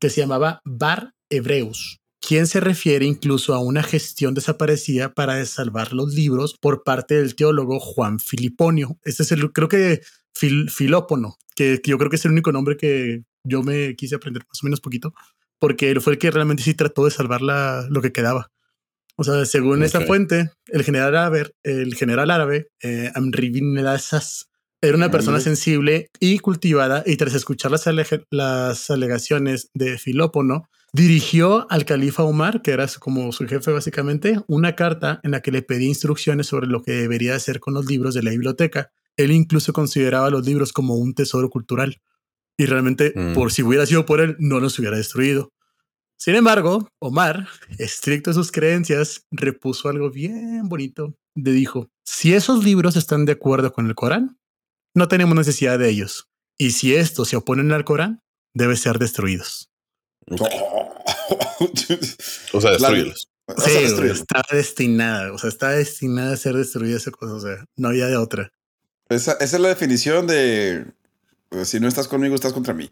[0.00, 5.92] que se llamaba Bar Hebreus, quien se refiere incluso a una gestión desaparecida para salvar
[5.92, 8.98] los libros por parte del teólogo Juan Filiponio.
[9.04, 10.00] Este es el, creo que
[10.34, 14.44] Fil- Filópono, que, yo creo que es el único nombre que yo me quise aprender
[14.48, 15.12] más o menos poquito,
[15.58, 18.50] porque él fue el que realmente sí trató de salvar lo que quedaba.
[19.20, 24.46] O sea, según esta fuente, el general árabe, el general árabe, eh, Amri bin al-Assas,
[24.80, 27.84] era una persona sensible y cultivada y tras escuchar las,
[28.30, 34.40] las alegaciones de Filópono, dirigió al califa Omar, que era su- como su jefe básicamente,
[34.46, 37.86] una carta en la que le pedía instrucciones sobre lo que debería hacer con los
[37.86, 38.90] libros de la biblioteca.
[39.16, 41.96] Él incluso consideraba los libros como un tesoro cultural
[42.56, 43.34] y realmente, Mm.
[43.34, 45.50] por si hubiera sido por él, no los hubiera destruido.
[46.18, 47.46] Sin embargo, Omar,
[47.78, 51.14] estricto en sus creencias, repuso algo bien bonito.
[51.34, 54.38] Le dijo, si esos libros están de acuerdo con el Corán,
[54.94, 56.28] no tenemos necesidad de ellos.
[56.58, 58.20] Y si estos se oponen al Corán,
[58.54, 59.70] deben ser destruidos.
[62.52, 62.70] O sea.
[63.46, 64.12] O Sí, sea, güey, destruirlo.
[64.12, 68.06] está destinada, o sea, está destinada a ser destruida esa cosa, o sea, no había
[68.06, 68.52] de otra.
[69.08, 70.84] Esa, esa es la definición de
[71.64, 72.90] si no estás conmigo, estás contra mí.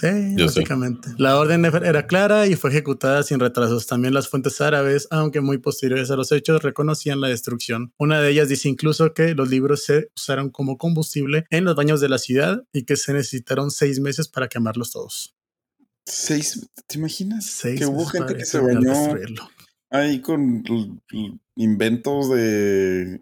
[0.00, 0.06] Sí,
[0.36, 0.60] Yo sé.
[0.60, 1.08] básicamente.
[1.18, 3.86] La orden era clara y fue ejecutada sin retrasos.
[3.86, 7.92] También las fuentes árabes, aunque muy posteriores a los hechos, reconocían la destrucción.
[7.98, 12.00] Una de ellas dice incluso que los libros se usaron como combustible en los baños
[12.00, 15.34] de la ciudad y que se necesitaron seis meses para quemarlos todos.
[16.04, 17.44] Seis, ¿te imaginas?
[17.46, 18.92] Seis que hubo meses gente que se bañó
[19.90, 20.64] ahí con
[21.56, 23.20] inventos de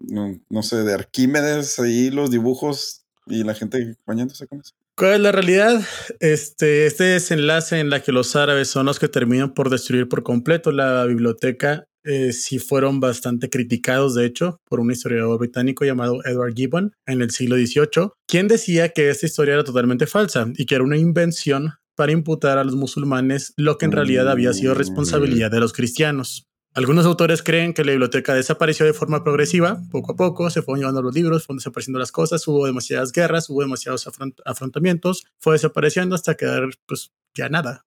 [0.00, 4.74] no, no sé, de Arquímedes, ahí los dibujos y la gente bañándose con eso.
[4.98, 5.80] ¿Cuál es la realidad?
[6.18, 10.24] Este, este desenlace en la que los árabes son los que terminan por destruir por
[10.24, 16.18] completo la biblioteca, eh, sí fueron bastante criticados, de hecho, por un historiador británico llamado
[16.24, 20.66] Edward Gibbon en el siglo XVIII, quien decía que esta historia era totalmente falsa y
[20.66, 24.74] que era una invención para imputar a los musulmanes lo que en realidad había sido
[24.74, 26.47] responsabilidad de los cristianos.
[26.78, 30.78] Algunos autores creen que la biblioteca desapareció de forma progresiva, poco a poco, se fueron
[30.78, 35.54] llevando los libros, fueron desapareciendo las cosas, hubo demasiadas guerras, hubo demasiados afront- afrontamientos, fue
[35.54, 37.84] desapareciendo hasta quedar pues ya nada,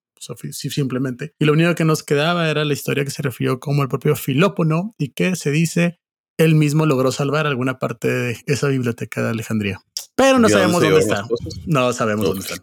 [0.51, 1.33] simplemente.
[1.39, 4.13] Y lo único que nos quedaba era la historia que se refirió como el propio
[4.17, 6.01] Filópono y que se dice
[6.37, 9.79] él mismo logró salvar alguna parte de esa biblioteca de Alejandría.
[10.15, 11.25] Pero no ¿Y a sabemos dónde está.
[11.65, 12.59] No sabemos dónde están.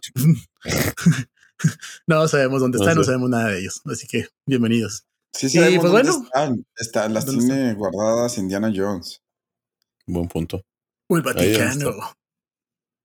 [2.05, 3.81] no sabemos dónde No están, no sabemos nada de ellos.
[3.85, 5.05] Así que bienvenidos.
[5.33, 6.25] Sí, Y, sabemos pues, dónde bueno.
[6.25, 6.65] están.
[6.75, 9.21] Están, las ¿Dónde tiene guardadas Indiana Jones.
[10.07, 10.61] Buen punto.
[11.07, 11.91] O el Vaticano.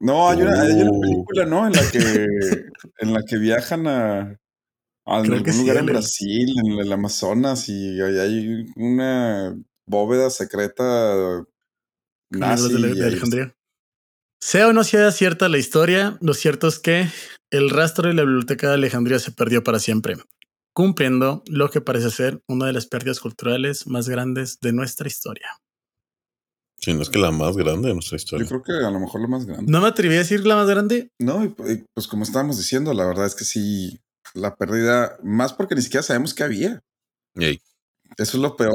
[0.01, 1.01] No, hay una, hay una Uh.
[1.01, 1.67] película, ¿no?
[1.67, 1.99] En la que,
[2.99, 4.21] en la que viajan a,
[5.07, 9.57] a algún que sí, lugar en el- Brasil, en el Amazonas, y hay, hay una
[9.87, 11.45] bóveda secreta
[12.31, 12.73] nazi.
[12.73, 13.57] de, la- y de Alejandría.
[14.41, 17.07] Sea o no sea cierta la historia, lo cierto es que
[17.51, 20.17] el rastro de la biblioteca de Alejandría se perdió para siempre,
[20.75, 25.49] cumpliendo lo que parece ser una de las pérdidas culturales más grandes de nuestra historia.
[26.79, 28.47] Si no es que la más grande de nuestra Yo historia.
[28.47, 29.71] creo que a lo mejor lo más grande.
[29.71, 31.09] No me atreví a decir la más grande.
[31.21, 33.99] No, y, pu- y, pues como estábamos diciendo, la verdad es que sí,
[34.35, 36.81] la pérdida, más porque ni siquiera sabemos qué había.
[37.37, 37.59] Ey,
[38.19, 38.75] Eso es lo peor.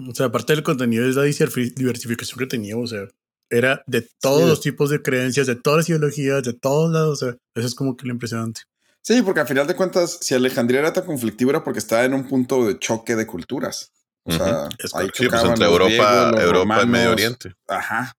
[0.00, 2.76] O sea, aparte del contenido es la diversificación que tenía.
[2.76, 3.08] O sea,
[3.50, 4.48] era de todos Sí.
[4.48, 7.20] los tipos de creencias, de todas las ideologías, de todos lados.
[7.22, 8.62] O sea, eso es como que lo impresionante.
[9.02, 12.14] Sí, porque al final de cuentas, si Alejandría era tan conflictiva era porque estaba en
[12.14, 13.92] un punto de choque de culturas.
[14.24, 14.68] O sea.
[14.78, 17.54] Es ahí sí, pues entre los Europa, griegos, los Europa y Medio Oriente.
[17.66, 18.16] Ajá,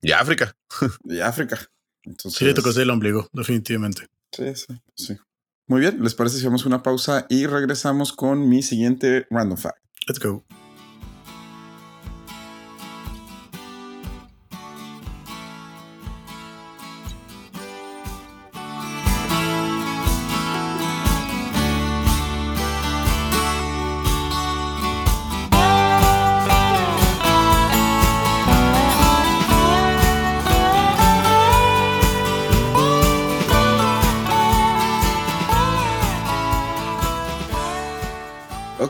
[0.00, 0.54] Y África.
[1.04, 1.58] y África.
[2.04, 4.08] Entonces, Sí, le tocó ser el ombligo, definitivamente.
[4.32, 5.16] Sí, sí, sí.
[5.66, 9.78] Muy bien, ¿les parece si hacemos una pausa y regresamos con mi siguiente random fact?
[10.08, 10.44] Let's go.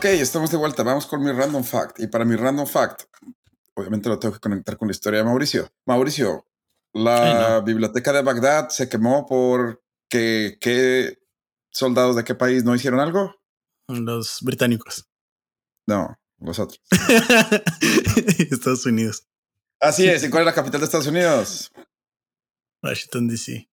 [0.02, 0.82] Ok, estamos de vuelta.
[0.82, 2.00] Vamos con mi random fact.
[2.00, 3.02] Y para mi random fact,
[3.74, 5.72] obviamente lo tengo que conectar con la historia de Mauricio.
[5.86, 6.44] Mauricio,
[6.92, 11.20] la biblioteca de Bagdad se quemó por que qué
[11.70, 13.36] soldados de qué país no hicieron algo.
[13.86, 15.08] Los británicos.
[15.86, 16.80] No, los otros.
[18.50, 19.28] Estados Unidos.
[19.78, 20.24] Así es.
[20.24, 21.70] ¿Y cuál es la capital de Estados Unidos?
[22.82, 23.70] Washington, D.C.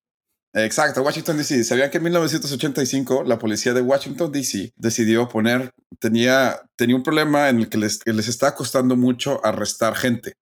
[0.52, 1.62] Exacto, Washington DC.
[1.62, 7.48] ¿Sabían que en 1985 la policía de Washington DC decidió poner, tenía, tenía un problema
[7.48, 10.34] en el que les, que les estaba costando mucho arrestar gente.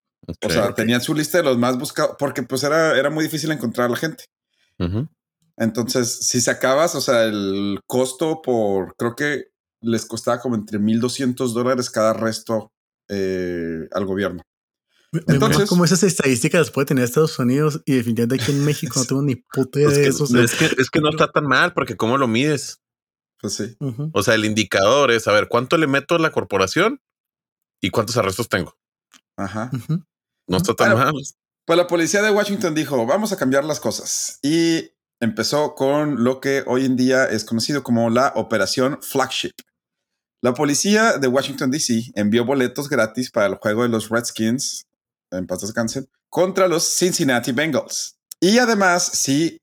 [0.43, 3.51] O sea, tenían su lista de los más buscados, porque pues era, era muy difícil
[3.51, 4.25] encontrar a la gente.
[5.57, 9.47] Entonces, si sacabas, o sea, el costo por, creo que
[9.81, 12.73] les costaba como entre 1.200 dólares cada arresto
[13.09, 14.43] eh, al gobierno.
[15.27, 19.05] Entonces- como esas estadísticas las puede tener Estados Unidos y definitivamente aquí en México no
[19.07, 20.25] tengo ni puta idea Es de que, eso.
[20.25, 22.81] o sea, es, que, es que no está tan mal, porque ¿cómo lo mides?
[23.41, 23.77] Pues sí.
[24.13, 27.01] O sea, el indicador es, a ver, ¿cuánto le meto a la corporación
[27.81, 28.77] y cuántos arrestos tengo?
[29.37, 29.71] Ajá.
[30.49, 31.13] No está tan mal.
[31.65, 34.41] Pues la policía de Washington dijo, vamos a cambiar las cosas.
[34.43, 34.91] Y
[35.21, 39.53] empezó con lo que hoy en día es conocido como la Operación Flagship.
[40.43, 42.11] La policía de Washington, D.C.
[42.17, 44.87] envió boletos gratis para el juego de los Redskins,
[45.31, 48.19] en paz descansen, contra los Cincinnati Bengals.
[48.41, 49.61] Y además, si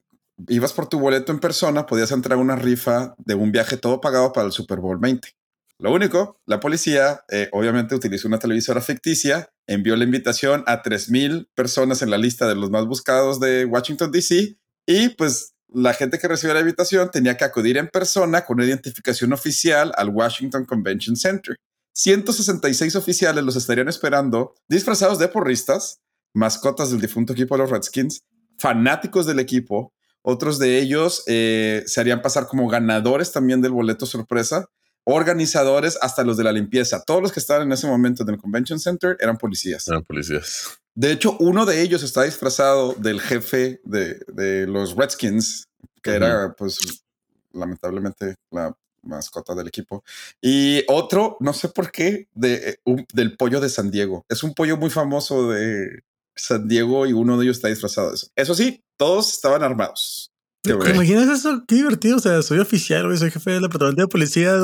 [0.48, 4.02] ibas por tu boleto en persona, podías entrar a una rifa de un viaje todo
[4.02, 5.30] pagado para el Super Bowl 20.
[5.78, 11.50] Lo único, la policía eh, obviamente utilizó una televisora ficticia, envió la invitación a 3.000
[11.54, 14.58] personas en la lista de los más buscados de Washington, D.C.
[14.88, 18.66] Y pues la gente que recibió la invitación tenía que acudir en persona con una
[18.66, 21.58] identificación oficial al Washington Convention Center.
[21.96, 26.02] 166 oficiales los estarían esperando, disfrazados de porristas,
[26.34, 28.22] mascotas del difunto equipo de los Redskins,
[28.60, 29.94] fanáticos del equipo.
[30.22, 34.66] Otros de ellos eh, se harían pasar como ganadores también del boleto sorpresa,
[35.06, 37.02] organizadores, hasta los de la limpieza.
[37.02, 39.88] Todos los que estaban en ese momento en el Convention Center eran policías.
[39.88, 40.78] Eran policías.
[40.96, 45.70] De hecho, uno de ellos está disfrazado del jefe de, de los Redskins,
[46.02, 47.06] que era, pues,
[47.54, 50.04] lamentablemente la mascota del equipo.
[50.42, 54.26] Y otro, no sé por qué, de, eh, del pollo de San Diego.
[54.30, 56.02] Es un pollo muy famoso de
[56.36, 58.14] San Diego y uno de ellos está disfrazado.
[58.36, 60.32] Eso sí, todos estaban armados.
[60.66, 61.64] ¿Te imaginas eso?
[61.68, 62.18] Qué divertido.
[62.18, 64.56] O sea, soy oficial, güey, soy jefe del departamento de policía,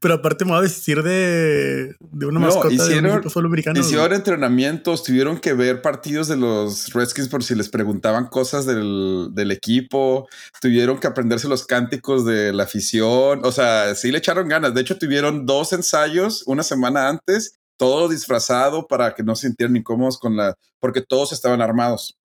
[0.00, 3.30] pero aparte me voy a vestir de, de una No, mascota de un hicieron- de
[3.30, 3.80] fútbol americano.
[3.80, 9.28] Hicieron entrenamientos, tuvieron que ver partidos de los Redskins por si les preguntaban cosas del,
[9.32, 10.28] del equipo,
[10.60, 14.74] tuvieron que aprenderse los cánticos de la afición, o sea, sí le echaron ganas.
[14.74, 19.76] De hecho, tuvieron dos ensayos una semana antes, todo disfrazado para que no se sintieran
[19.76, 22.16] incómodos con la, porque todos estaban armados,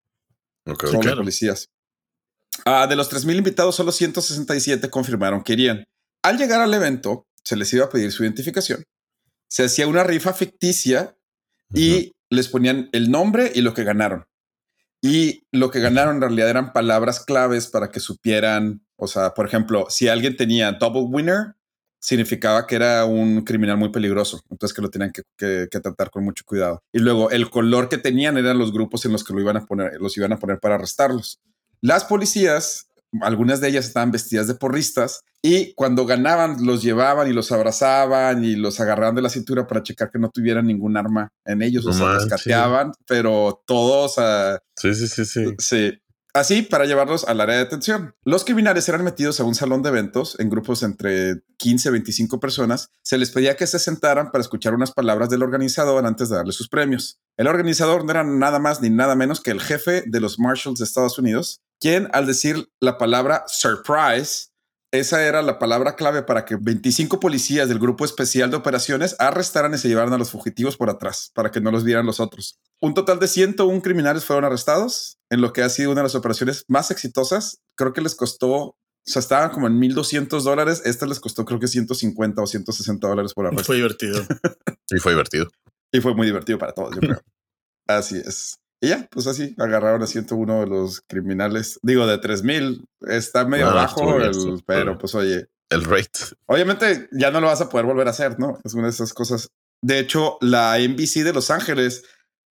[0.65, 1.17] Ok, solo los claro.
[1.17, 1.67] policías.
[2.65, 5.85] Ah, de los 3.000 invitados, solo 167 confirmaron que irían.
[6.23, 8.83] Al llegar al evento, se les iba a pedir su identificación.
[9.47, 11.15] Se hacía una rifa ficticia
[11.73, 14.25] y les ponían el nombre y lo que ganaron.
[15.01, 19.47] Y lo que ganaron en realidad eran palabras claves para que supieran, o sea, por
[19.47, 21.55] ejemplo, si alguien tenía double winner,
[22.01, 26.09] significaba que era un criminal muy peligroso, entonces que lo tenían que, que- que tratar
[26.11, 26.81] con mucho cuidado.
[26.93, 29.65] Y luego el color que tenían eran los grupos en los que lo iban a
[29.65, 31.39] poner, los iban a poner para arrestarlos.
[31.81, 32.87] Las policías,
[33.21, 38.43] algunas de ellas estaban vestidas de porristas y cuando ganaban los llevaban y los abrazaban
[38.43, 41.85] y los agarraban de la cintura para checar que no tuvieran ningún arma en ellos,
[41.85, 42.23] o No sea, manches.
[42.25, 45.45] rescateaban, pero todos a, Sí, sí, sí, sí.
[45.57, 45.93] Sí.
[46.33, 48.13] Así para llevarlos al área de detención.
[48.23, 52.39] Los criminales eran metidos a un salón de eventos en grupos entre 15 y 25
[52.39, 52.91] personas.
[53.01, 56.51] Se les pedía que se sentaran para escuchar unas palabras del organizador antes de darle
[56.51, 57.19] sus premios.
[57.35, 60.77] El organizador no era nada más ni nada menos que el jefe de los Marshals
[60.77, 64.48] de Estados Unidos, quien al decir la palabra surprise,
[64.91, 69.73] esa era la palabra clave para que 25 policías del grupo especial de operaciones arrestaran
[69.73, 72.59] y se llevaran a los fugitivos por atrás para que no los vieran los otros.
[72.81, 76.15] Un total de 101 criminales fueron arrestados en lo que ha sido una de las
[76.15, 77.59] operaciones más exitosas.
[77.75, 80.81] Creo que les costó, o sea, estaban como en 1200 dólares.
[80.85, 83.65] Esta les costó creo que 150 o 160 dólares por arresto.
[83.65, 84.21] Fue divertido.
[84.91, 85.47] Y fue divertido.
[85.91, 87.21] Y fue muy divertido para todos, yo creo.
[87.87, 88.57] así es.
[88.81, 91.79] Y ya, pues así agarraron a 101 de los criminales.
[91.83, 92.85] Digo, de 3000.
[93.01, 96.19] Está medio bajo, bien, el- pero pues oye, El rate.
[96.47, 98.57] Obviamente ya no lo vas a poder volver a hacer, ¿no?
[98.63, 99.49] Es una de esas cosas.
[99.83, 102.03] De hecho, la NBC de Los Ángeles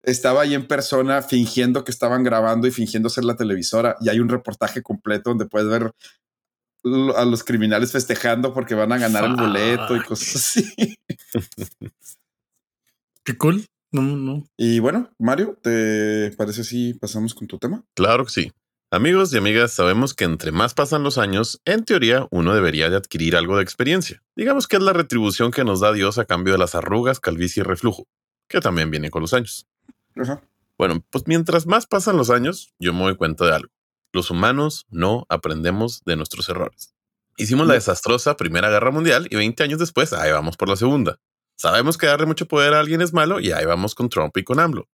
[0.04, 3.98] estaba ahí en persona fingiendo que estaban grabando y fingiendo ser la televisora.
[4.02, 5.92] Y hay un reportaje completo donde puedes ver
[7.16, 10.96] a los criminales festejando porque van a ganar el boleto y cosas así.
[13.24, 13.66] Qué cool.
[13.92, 14.46] No, no.
[14.58, 17.84] Y bueno, Mario, ¿te parece si pasamos con tu tema?
[17.94, 18.52] Claro que sí.
[18.94, 22.98] Amigos y amigas, sabemos que entre más pasan los años, en teoría uno debería de
[22.98, 24.22] adquirir algo de experiencia.
[24.36, 27.62] Digamos que es la retribución que nos da Dios a cambio de las arrugas, calvicie
[27.62, 28.08] y reflujo,
[28.50, 29.66] que también viene con los años.
[30.16, 30.42] Ajá.
[30.78, 33.72] Bueno, pues mientras más pasan los años, yo me doy cuenta de algo.
[34.12, 36.94] Los humanos no aprendemos de nuestros errores.
[37.38, 41.18] Hicimos la desastrosa Primera Guerra Mundial y 20 años después, ahí vamos por la Segunda.
[41.62, 44.44] Sabemos que darle mucho poder a alguien es malo y ahí vamos con Trump y
[44.44, 44.90] con AMLO.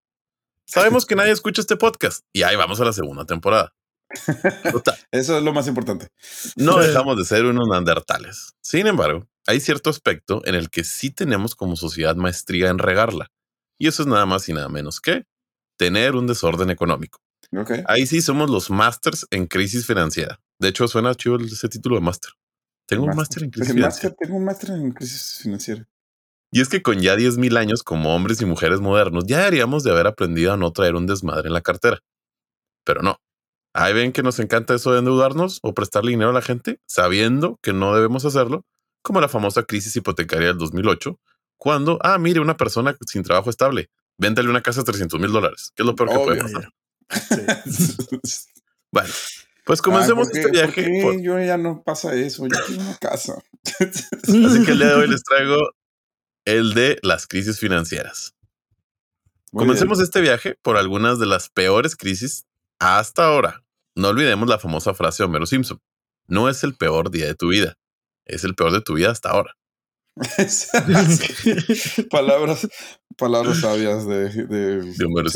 [0.65, 3.73] Sabemos que nadie escucha este podcast y ahí vamos a la segunda temporada.
[5.11, 6.09] Eso es lo más importante.
[6.57, 8.53] No dejamos de ser unos neandertales.
[8.59, 13.31] Sin embargo, hay cierto aspecto en el que sí tenemos como sociedad maestría en regarla.
[13.79, 15.23] Y eso es nada más y nada menos que
[15.77, 17.21] tener un desorden económico.
[17.57, 17.83] Okay.
[17.87, 20.41] Ahí sí somos los masters en crisis financiera.
[20.59, 22.31] De hecho, suena chido ese título de máster.
[22.85, 24.15] Tengo un máster en crisis financiera.
[24.19, 25.87] Tengo un máster en crisis financiera.
[26.51, 29.91] Y es que con ya 10.000 años como hombres y mujeres modernos, ya deberíamos de
[29.91, 31.99] haber aprendido a no traer un desmadre en la cartera.
[32.85, 33.17] Pero no.
[33.73, 37.59] Ahí ven que nos encanta eso de endeudarnos o prestarle dinero a la gente, sabiendo
[37.61, 38.65] que no debemos hacerlo,
[39.01, 41.19] como la famosa crisis hipotecaria del 2008,
[41.57, 45.71] cuando, ah, mire, una persona sin trabajo estable, véndale una casa de 300 mil dólares,
[45.75, 46.69] que es lo peor que puede pasar.
[48.91, 49.09] bueno,
[49.65, 51.21] pues comencemos este viaje.
[51.21, 53.35] Yo ya no pasa eso, yo tengo una casa.
[53.79, 55.57] Así que el día de hoy les traigo
[56.47, 58.33] el de las crisis financieras.
[59.51, 62.45] comencemos este viaje por algunas de las peores crisis
[62.79, 63.65] hasta ahora.
[63.95, 65.81] No olvidemos la famosa frase de Homero Simpson.
[66.25, 67.75] No es el peor día de tu vida,
[68.25, 69.57] es el peor de tu vida hasta ahora.
[72.09, 72.65] palabras,
[73.17, 75.29] palabras sabias de, de, Homero,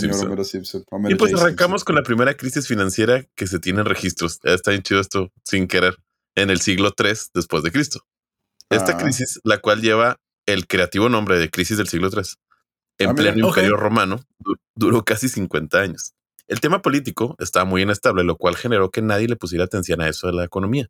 [0.46, 0.86] Simpson.
[1.10, 4.40] y pues arrancamos con la primera crisis financiera que se tiene en registros.
[4.44, 5.98] Está bien chido esto sin querer.
[6.36, 8.06] En el siglo III después de Cristo.
[8.70, 8.98] Esta ah.
[8.98, 12.24] crisis, la cual lleva el creativo nombre de crisis del siglo III,
[13.00, 14.24] en ah, pleno imperio romano,
[14.76, 16.14] duró casi 50 años.
[16.48, 20.10] El tema político estaba muy inestable, lo cual generó que nadie le pusiera atención a
[20.10, 20.90] eso de la economía.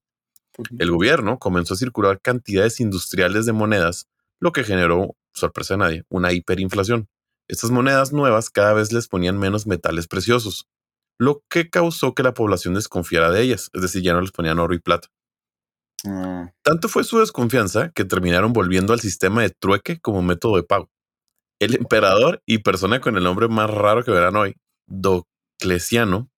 [0.80, 4.08] El gobierno comenzó a circular cantidades industriales de monedas,
[4.40, 7.08] lo que generó, sorpresa a nadie, una hiperinflación.
[7.48, 10.68] Estas monedas nuevas cada vez les ponían menos metales preciosos,
[11.18, 14.60] lo que causó que la población desconfiara de ellas, es decir, ya no les ponían
[14.60, 15.10] oro y plata.
[16.06, 16.52] Ah.
[16.64, 20.90] Tanto fue su desconfianza que terminaron volviendo al sistema de trueque como método de pago.
[21.60, 24.56] El emperador y persona con el nombre más raro que verán hoy,
[24.88, 26.30] Docleciano,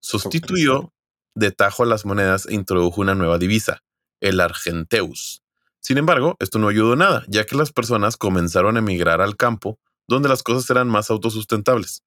[0.00, 0.92] sustituyó
[1.34, 3.82] de tajo las monedas e introdujo una nueva divisa,
[4.20, 5.42] el argenteus.
[5.80, 9.78] Sin embargo, esto no ayudó nada, ya que las personas comenzaron a emigrar al campo,
[10.08, 12.02] donde las cosas eran más autosustentables.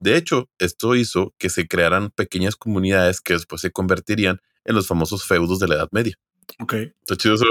[0.00, 4.86] De hecho, esto hizo que se crearan pequeñas comunidades que después se convertirían en los
[4.86, 6.16] famosos feudos de la Edad Media.
[6.58, 6.74] Ok.
[6.74, 7.44] ¿Está chido eso?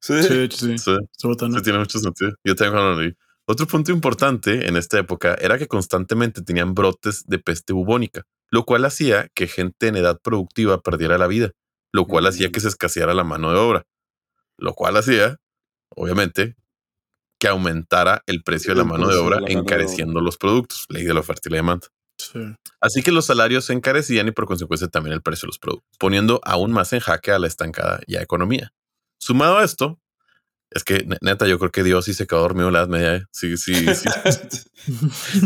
[0.00, 0.78] Sí, sí, sí.
[0.78, 2.32] Sí, sí tiene mucho sentido.
[2.44, 2.78] Yo tengo
[3.46, 8.64] Otro punto importante en esta época era que constantemente tenían brotes de peste bubónica, lo
[8.64, 11.52] cual hacía que gente en edad productiva perdiera la vida,
[11.92, 13.86] lo cual hacía que se escaseara la mano de obra,
[14.58, 15.36] lo cual hacía,
[15.88, 16.56] obviamente,
[17.38, 21.20] que aumentara el precio de la mano de obra, encareciendo los productos, ley de la
[21.20, 21.88] oferta y la demanda.
[22.80, 25.96] Así que los salarios se encarecían y por consecuencia también el precio de los productos,
[25.98, 28.72] poniendo aún más en jaque a la estancada ya economía.
[29.18, 29.98] Sumado a esto,
[30.70, 33.14] es que neta, yo creo que Dios sí se quedó dormido en la edad media.
[33.16, 33.22] ¿eh?
[33.30, 34.08] Sí, sí, sí.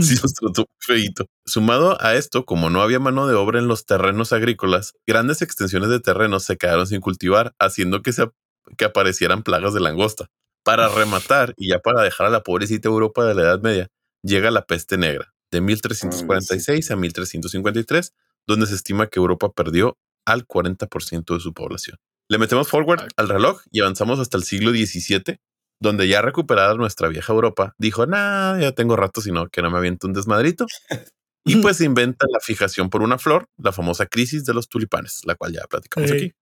[0.03, 1.26] sí nos trató feito.
[1.44, 5.90] Sumado a esto, como no había mano de obra en los terrenos agrícolas, grandes extensiones
[5.90, 8.29] de terrenos se quedaron sin cultivar, haciendo que, se,
[8.76, 10.26] que aparecieran plagas de langosta.
[10.64, 13.88] Para rematar y ya para dejar a la pobrecita Europa de la Edad Media,
[14.22, 18.14] llega la peste negra, de 1346 a 1353,
[18.46, 21.98] donde se estima que Europa perdió al 40% de su población.
[22.28, 25.40] Le metemos forward al reloj y avanzamos hasta el siglo XVII,
[25.80, 29.78] donde ya recuperada nuestra vieja Europa, dijo, nah, ya tengo rato, sino que no me
[29.78, 30.66] aviento un desmadrito.
[31.44, 35.22] y pues se inventa la fijación por una flor, la famosa crisis de los tulipanes,
[35.24, 36.32] la cual ya platicamos aquí.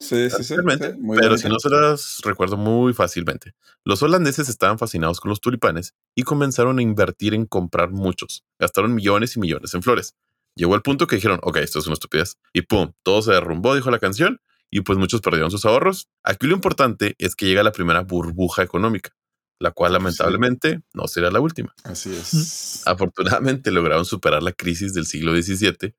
[0.00, 0.54] Sí, sí, sí.
[1.16, 3.54] pero si no se las recuerdo muy fácilmente.
[3.84, 8.44] Los holandeses estaban fascinados con los tulipanes y comenzaron a invertir en comprar muchos.
[8.60, 10.14] Gastaron millones y millones en flores.
[10.54, 12.36] Llegó el punto que dijeron, ok, esto es una estupidez.
[12.52, 16.08] Y pum, todo se derrumbó, dijo la canción, y pues muchos perdieron sus ahorros.
[16.22, 19.10] Aquí lo importante es que llega la primera burbuja económica,
[19.58, 21.74] la cual lamentablemente no será la última.
[21.84, 22.82] Así es.
[22.86, 25.94] Afortunadamente lograron superar la crisis del siglo XVII,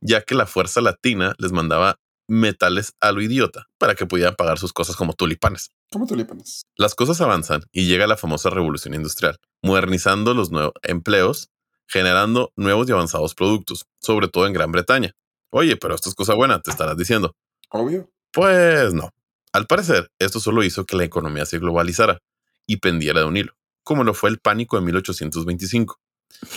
[0.00, 4.58] ya que la fuerza latina les mandaba metales a lo idiota para que pudieran pagar
[4.58, 5.70] sus cosas como tulipanes.
[5.90, 6.66] Como tulipanes.
[6.76, 11.50] Las cosas avanzan y llega la famosa revolución industrial, modernizando los nuevos empleos,
[11.86, 15.12] generando nuevos y avanzados productos, sobre todo en Gran Bretaña.
[15.50, 17.34] Oye, pero esto es cosa buena, te estarás diciendo.
[17.70, 18.10] Obvio.
[18.32, 19.10] Pues no.
[19.52, 22.18] Al parecer, esto solo hizo que la economía se globalizara
[22.66, 23.52] y pendiera de un hilo,
[23.84, 26.00] como lo fue el pánico de 1825.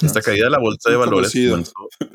[0.01, 1.34] Esta caída de la bolsa de valores.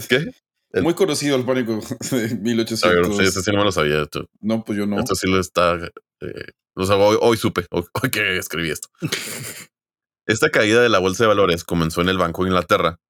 [0.08, 0.32] ¿Qué?
[0.74, 3.16] Muy conocido el pánico de 1800.
[3.16, 4.06] sí, ese sí no me lo sabía.
[4.40, 4.98] No, pues yo no.
[4.98, 5.76] Esto sí lo está.
[6.20, 8.88] Eh, hoy, supe, hoy, que escribí esto.
[10.26, 13.00] Esta caída de la bolsa de valores comenzó en el Banco de Inglaterra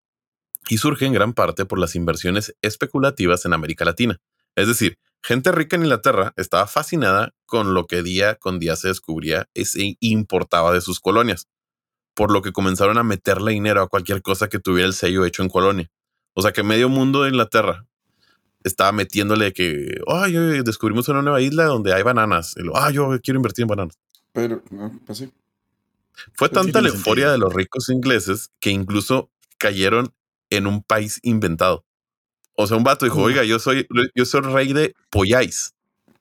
[0.68, 4.20] y surge en gran parte por las inversiones especulativas en América Latina.
[4.56, 8.88] Es decir, gente rica en Inglaterra estaba fascinada con lo que día con día se
[8.88, 11.48] descubría y se importaba de sus colonias,
[12.14, 15.42] por lo que comenzaron a meterle dinero a cualquier cosa que tuviera el sello hecho
[15.42, 15.90] en colonia.
[16.34, 17.86] O sea que medio mundo de Inglaterra
[18.62, 22.54] estaba metiéndole que, ay, oye, descubrimos una nueva isla donde hay bananas.
[22.74, 23.98] Ah, yo quiero invertir en bananas.
[24.32, 25.32] Pero, no, pues sí.
[26.34, 27.32] Fue tanta la euforia sentido.
[27.32, 30.12] de los ricos ingleses que incluso cayeron
[30.50, 31.84] en un país inventado.
[32.54, 35.74] O sea, un vato dijo, oiga, yo soy, yo soy rey de Poyais.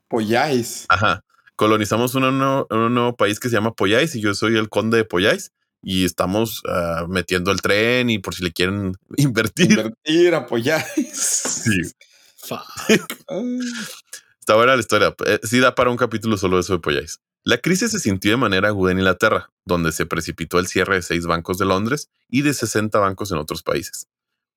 [0.07, 0.85] Polláis.
[0.87, 1.23] Ajá.
[1.55, 4.97] Colonizamos un nuevo, un nuevo país que se llama Poyais y yo soy el conde
[4.97, 5.51] de Poyais
[5.81, 9.71] y estamos ah, metiendo el tren y por si le quieren invertir.
[9.71, 11.13] Invertir, apoyáis.
[11.13, 11.81] Sí.
[14.39, 15.15] Está buena la historia.
[15.25, 17.19] Eh, Sí da para un capítulo solo de eso de Poyais.
[17.43, 21.01] La crisis se sintió de manera aguda en Inglaterra, donde se precipitó el cierre de
[21.01, 24.07] seis bancos de Londres y de 60 bancos en otros países.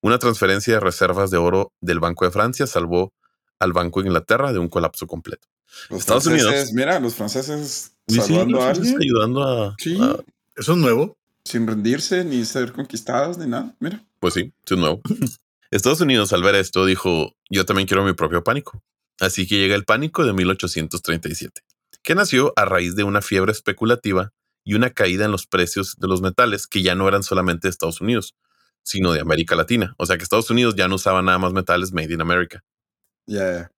[0.01, 3.13] Una transferencia de reservas de oro del Banco de Francia salvó
[3.59, 5.47] al Banco de Inglaterra de un colapso completo.
[5.89, 6.73] Los Estados Unidos.
[6.73, 9.97] Mira, los franceses sí, salvando los a alguien ayudando a, Sí.
[10.01, 10.19] a-
[10.55, 11.17] ¿Eso es nuevo?
[11.45, 13.75] sin rendirse ni ser conquistados ni nada.
[13.79, 14.03] Mira.
[14.19, 15.01] Pues sí, eso es nuevo.
[15.71, 18.81] Estados Unidos, al ver esto, dijo: Yo también quiero mi propio pánico.
[19.19, 21.61] Así que llega el pánico de 1837,
[22.01, 24.31] que nació a raíz de una fiebre especulativa
[24.63, 27.69] y una caída en los precios de los metales que ya no eran solamente de
[27.69, 28.35] Estados Unidos,
[28.83, 29.93] sino de América Latina.
[29.97, 32.63] O sea que Estados Unidos ya no usaba nada más metales made in America.
[33.27, 33.71] Ya, ya.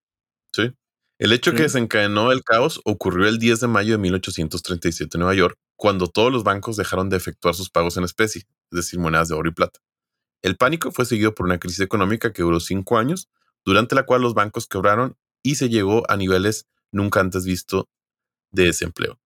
[1.17, 1.57] El hecho Sí.
[1.57, 6.07] que desencadenó el caos ocurrió el 10 de mayo de 1837 en Nueva York, cuando
[6.07, 9.49] todos los bancos dejaron de efectuar sus pagos en especie, es decir, monedas de oro
[9.49, 9.79] y plata.
[10.41, 13.29] El pánico fue seguido por una crisis económica que duró cinco años,
[13.65, 17.89] durante la cual los bancos quebraron y se llegó a niveles nunca antes visto
[18.51, 19.19] de desempleo.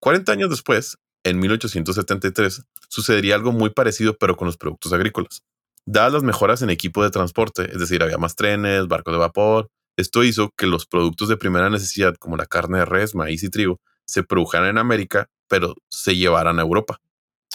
[0.00, 5.42] 40 años después, en 1873, sucedería algo muy parecido pero con los productos agrícolas.
[5.86, 9.68] Dadas las mejoras en equipo de transporte, es decir, había más trenes, barcos de vapor,
[9.96, 13.50] esto hizo que los productos de primera necesidad como la carne de res, maíz y
[13.50, 17.00] trigo se produjeran en América, pero se llevaran a Europa,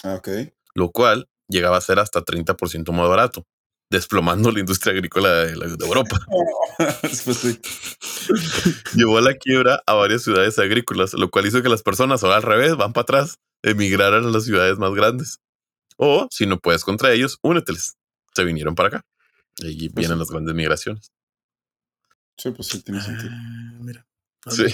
[0.04, 0.28] Ah, ok.
[0.74, 3.44] lo cual llegaba a ser hasta 30% más barato,
[3.90, 6.18] desplomando la industria agrícola de, la- de Europa.
[7.24, 7.58] pues.
[8.94, 12.36] Llevó a la quiebra a varias ciudades agrícolas, lo cual hizo que las personas ahora
[12.36, 15.38] al revés van para atrás, emigraran a las ciudades más grandes.
[15.96, 17.94] O si no puedes contra ellos, úneteles.
[18.34, 19.00] Se vinieron para acá.
[19.58, 21.10] Y ahí vienen las grandes migraciones.
[22.38, 23.30] Sí, pues sí, tiene sentido.
[23.32, 24.06] Ah, mira.
[24.48, 24.66] Sí.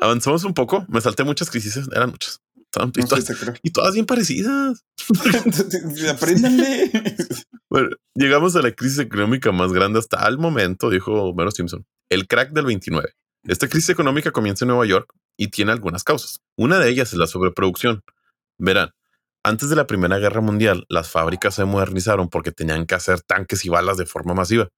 [0.00, 0.86] Avanzamos un poco.
[0.88, 2.40] Me salté muchas crisis, eran muchas.
[2.70, 2.90] Todas,
[3.62, 4.84] y todas bien parecidas.
[6.10, 6.90] Apréndanle.
[7.68, 11.84] Bueno, llegamos a la crisis económica más grande hasta el momento, dijo Homero Simpson.
[12.08, 13.12] El crack del 29.
[13.42, 16.38] Esta crisis económica comienza en Nueva York y tiene algunas causas.
[16.56, 18.02] Una de ellas es la sobreproducción.
[18.56, 18.92] Verán,
[19.42, 23.64] antes de la Primera Guerra Mundial, las fábricas se modernizaron porque tenían que hacer tanques
[23.64, 24.68] y balas de forma masiva.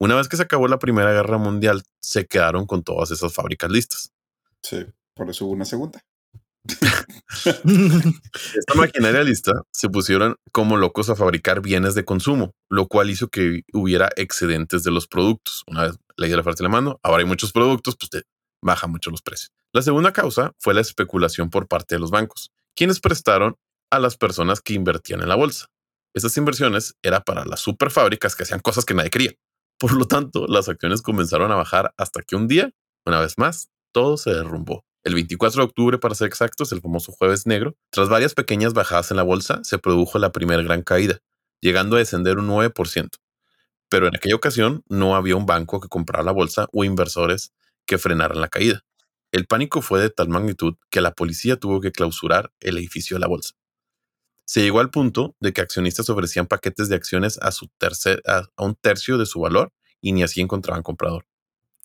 [0.00, 3.70] Una vez que se acabó la Primera Guerra Mundial, se quedaron con todas esas fábricas
[3.70, 4.12] listas.
[4.62, 6.00] Sí, por eso hubo una segunda.
[8.54, 13.28] Esta maquinaria lista se pusieron como locos a fabricar bienes de consumo, lo cual hizo
[13.28, 15.64] que hubiera excedentes de los productos.
[15.66, 18.22] Una vez ley de la oferta y la mando, ahora hay muchos productos, pues te
[18.62, 19.50] baja mucho los precios.
[19.72, 23.56] La segunda causa fue la especulación por parte de los bancos, quienes prestaron
[23.90, 25.66] a las personas que invertían en la bolsa.
[26.14, 29.32] Esas inversiones era para las super fábricas que hacían cosas que nadie quería.
[29.78, 32.72] Por lo tanto, las acciones comenzaron a bajar hasta que un día,
[33.06, 34.84] una vez más, todo se derrumbó.
[35.04, 39.12] El 24 de octubre, para ser exactos, el famoso jueves negro, tras varias pequeñas bajadas
[39.12, 41.20] en la bolsa, se produjo la primera gran caída,
[41.60, 43.08] llegando a descender un 9%.
[43.88, 47.52] Pero en aquella ocasión no había un banco que comprara la bolsa o inversores
[47.86, 48.82] que frenaran la caída.
[49.30, 53.20] El pánico fue de tal magnitud que la policía tuvo que clausurar el edificio de
[53.20, 53.54] la bolsa.
[54.48, 58.46] Se llegó al punto de que accionistas ofrecían paquetes de acciones a, su tercer, a,
[58.56, 61.26] a un tercio de su valor y ni así encontraban comprador.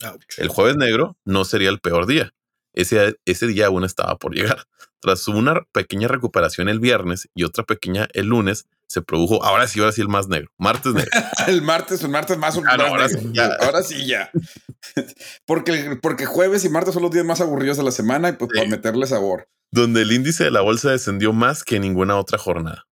[0.01, 0.24] Ouch.
[0.38, 2.34] El jueves negro no sería el peor día.
[2.74, 4.64] Ese, ese día aún estaba por llegar.
[5.01, 9.80] Tras una pequeña recuperación el viernes y otra pequeña el lunes, se produjo, ahora sí,
[9.82, 11.11] ahora sí el más negro, martes negro.
[11.47, 13.22] El martes, el martes más, Ah, más ahora negro.
[13.22, 13.47] sí, ya.
[13.59, 14.32] Ahora sí ya.
[15.45, 18.51] porque, porque jueves y martes son los días más aburridos de la semana y pues
[18.53, 18.57] Sí.
[18.59, 19.49] para meterle sabor.
[19.74, 22.86] Donde el índice de la bolsa descendió más que ninguna otra jornada.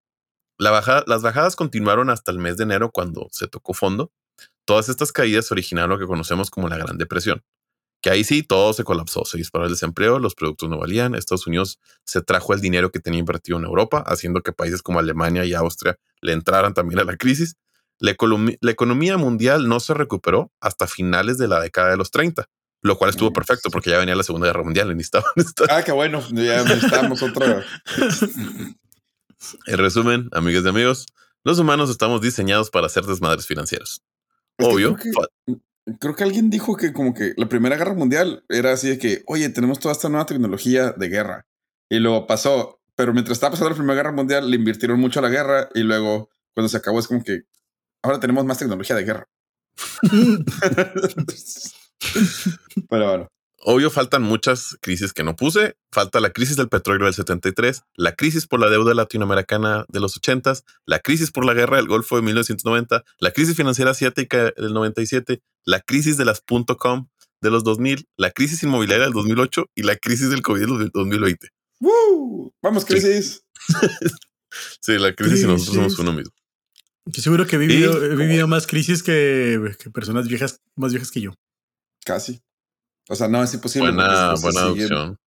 [0.57, 4.11] Las bajadas continuaron hasta el mes de enero cuando se tocó fondo.
[4.65, 7.43] Todas estas caídas originaron lo que conocemos como la Gran Depresión,
[8.01, 11.45] que ahí sí todo se colapsó, se disparó el desempleo, los productos no valían, Estados
[11.45, 15.45] Unidos se trajo el dinero que tenía invertido en Europa, haciendo que países como Alemania
[15.45, 17.57] y Austria le entraran también a la crisis.
[17.99, 18.15] La,
[18.59, 22.47] la economía mundial no se recuperó hasta finales de la década de los 30,
[22.82, 25.84] lo cual estuvo perfecto porque ya venía la Segunda Guerra Mundial y necesitaban estar Ah,
[25.84, 26.21] qué bueno.
[26.32, 27.63] Ya necesitamos otra.
[29.67, 31.05] En resumen, amigas y amigos,
[31.43, 34.01] los humanos estamos diseñados para hacer desmadres financieros.
[34.57, 34.95] Es que Obvio.
[34.95, 35.57] creo fa-
[35.99, 39.23] Creo que alguien dijo que como que la Primera Guerra Mundial era así de que,
[39.25, 41.47] oye, tenemos toda esta nueva tecnología de guerra.
[41.89, 45.23] Y luego pasó, pero mientras estaba pasando la Primera Guerra Mundial, le invirtieron mucho a
[45.23, 47.41] la guerra y luego cuando se acabó es como que
[48.03, 49.27] ahora tenemos más tecnología de guerra.
[52.89, 53.28] Pero bueno.
[53.64, 55.76] Obvio, faltan muchas crisis que no puse.
[55.91, 60.18] Falta la crisis del petróleo del 73, la crisis por la deuda latinoamericana de los
[60.18, 60.54] 80,
[60.88, 65.43] la crisis por la guerra del Golfo de 1990, la crisis financiera asiática del 97,
[65.66, 66.41] la crisis de las
[66.80, 67.08] .com
[67.41, 71.49] de los 2000, la crisis inmobiliaria del 2008 y la crisis del COVID del 2020.
[71.82, 72.54] ¡Woo!
[72.64, 73.43] Vamos, crisis.
[74.82, 76.34] Sí, la crisis y nosotros somos uno mismo.
[77.06, 78.06] Yo seguro que he vivido, Sí.
[78.06, 81.34] he vivido más crisis que, que personas viejas, más viejas que yo.
[82.06, 82.41] Casi.
[83.10, 83.91] O sea, no es imposible.
[83.91, 85.18] Buena, porque se buena siguen opción.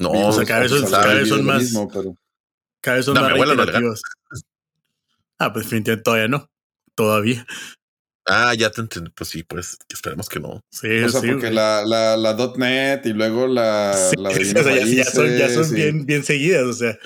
[0.00, 2.16] No, o sea, cada vez son- cada vez son más- mismo, pero-
[2.82, 4.02] Cada vez son No, más reiterativas.
[5.38, 6.48] Ah, pues definitivamente todavía no.
[6.94, 7.46] Todavía.
[8.26, 9.10] Ah, ya te entendí.
[9.10, 10.60] Pues sí, pues esperemos que no.
[10.70, 11.26] Sí, O sea, sí.
[11.28, 11.54] porque güey.
[11.54, 15.72] la, la, la .NET y luego la, Sí, la o sea, ya, son, ya son
[15.74, 16.62] bien, bien seguidas.
[16.64, 16.96] O sea,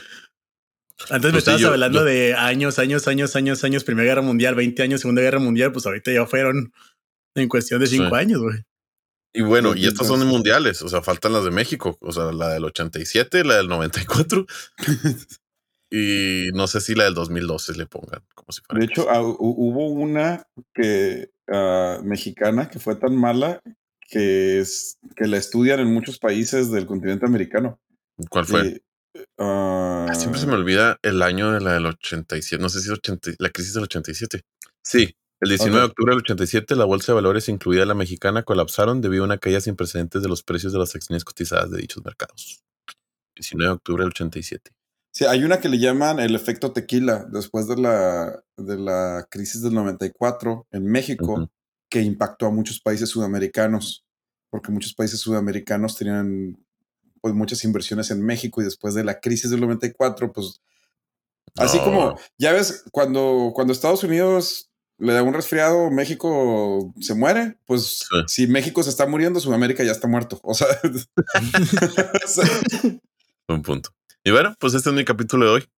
[1.10, 4.06] antes me Pues sí, estabas yo- hablando yo- de años, años, años, años, años, Primera
[4.08, 5.72] Guerra Mundial, 20 años, Segunda Guerra Mundial.
[5.72, 6.72] Pues ahorita ya fueron
[7.34, 7.96] en cuestión de Sí.
[7.98, 8.58] cinco años, güey.
[9.32, 12.48] Y bueno, y estas son mundiales, o sea, faltan las de México, o sea, la
[12.48, 14.46] del 87, la del 94
[15.90, 18.78] y no sé si la del 2012 le pongan como si fuera.
[18.80, 23.62] De hecho, ah, hu- hubo una que ah, mexicana que fue tan mala
[24.10, 27.78] que es que la estudian en muchos países del continente americano.
[28.30, 28.66] ¿cuál fue?
[28.66, 28.82] Y,
[29.38, 32.86] ah, Ah, Siempre se me olvida el año de la del 87, no sé si
[32.86, 34.42] es 80, la crisis del 87.
[34.82, 35.90] Sí, el 19 de Ok.
[35.90, 39.60] octubre del 87 la bolsa de valores, incluida la mexicana, colapsaron debido a una caída
[39.60, 42.62] sin precedentes de los precios de las acciones cotizadas de dichos mercados.
[43.36, 44.72] 19 de octubre del 87.
[45.12, 49.62] Sí, hay una que le llaman el efecto tequila después de la, de la crisis
[49.62, 51.50] del 94 en México, Ujú.
[51.88, 54.04] que impactó a muchos países sudamericanos,
[54.50, 56.58] porque muchos países sudamericanos tenían
[57.20, 60.60] pues muchas inversiones en México y después de la crisis del 94, pues
[61.56, 61.84] así No.
[61.84, 64.67] como, ya ves, cuando, cuando Estados Unidos
[64.98, 68.16] le da un resfriado, México se muere, pues Sí.
[68.26, 70.40] si México se está muriendo, Sudamérica ya está muerto.
[70.42, 70.88] O sea, o
[72.28, 72.44] sea,
[73.48, 73.90] Un punto.
[74.24, 75.68] Y bueno, pues este es mi capítulo de hoy.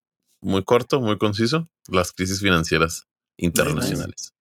[0.41, 1.69] Muy corto, muy conciso.
[1.87, 3.07] Las crisis financieras
[3.37, 4.33] internacionales.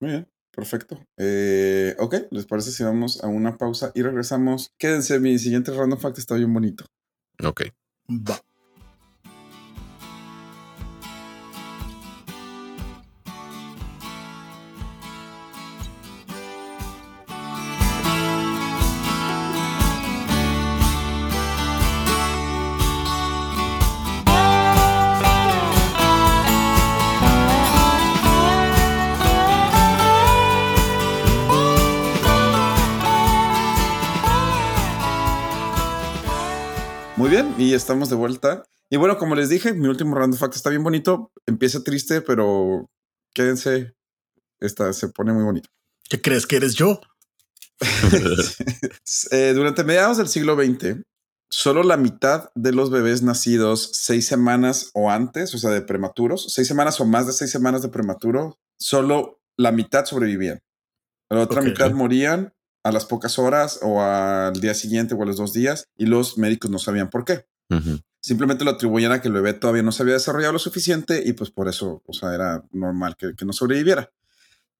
[0.00, 1.02] Muy bien, perfecto.
[1.16, 4.72] Eh, ok, ¿les parece si vamos a una pausa y regresamos?
[4.78, 6.84] Quédense, mi siguiente random fact está bien bonito.
[7.42, 7.62] Ok.
[8.08, 8.38] Va.
[37.42, 38.64] Bien, y estamos de vuelta.
[38.88, 41.32] Y bueno, como les dije, mi último random fact está bien bonito.
[41.44, 42.88] Empieza triste, pero
[43.34, 43.94] quédense.
[44.58, 45.68] Esta se pone muy bonito.
[46.08, 47.00] ¿Qué crees que eres yo?
[49.30, 51.02] Eh, durante mediados del siglo XX,
[51.48, 56.52] solo la mitad de los bebés nacidos seis semanas o antes, o sea, de prematuros,
[56.52, 60.60] seis semanas o más de seis semanas de prematuro, solo la mitad sobrevivían.
[61.30, 62.54] La otra mitad morían
[62.86, 66.38] a las pocas horas o al día siguiente o a los dos días y los
[66.38, 67.46] médicos no sabían por qué.
[68.20, 71.32] Simplemente lo atribuían a que el bebé todavía no se había desarrollado lo suficiente y
[71.32, 74.12] pues por eso, o sea, era normal que, que no sobreviviera.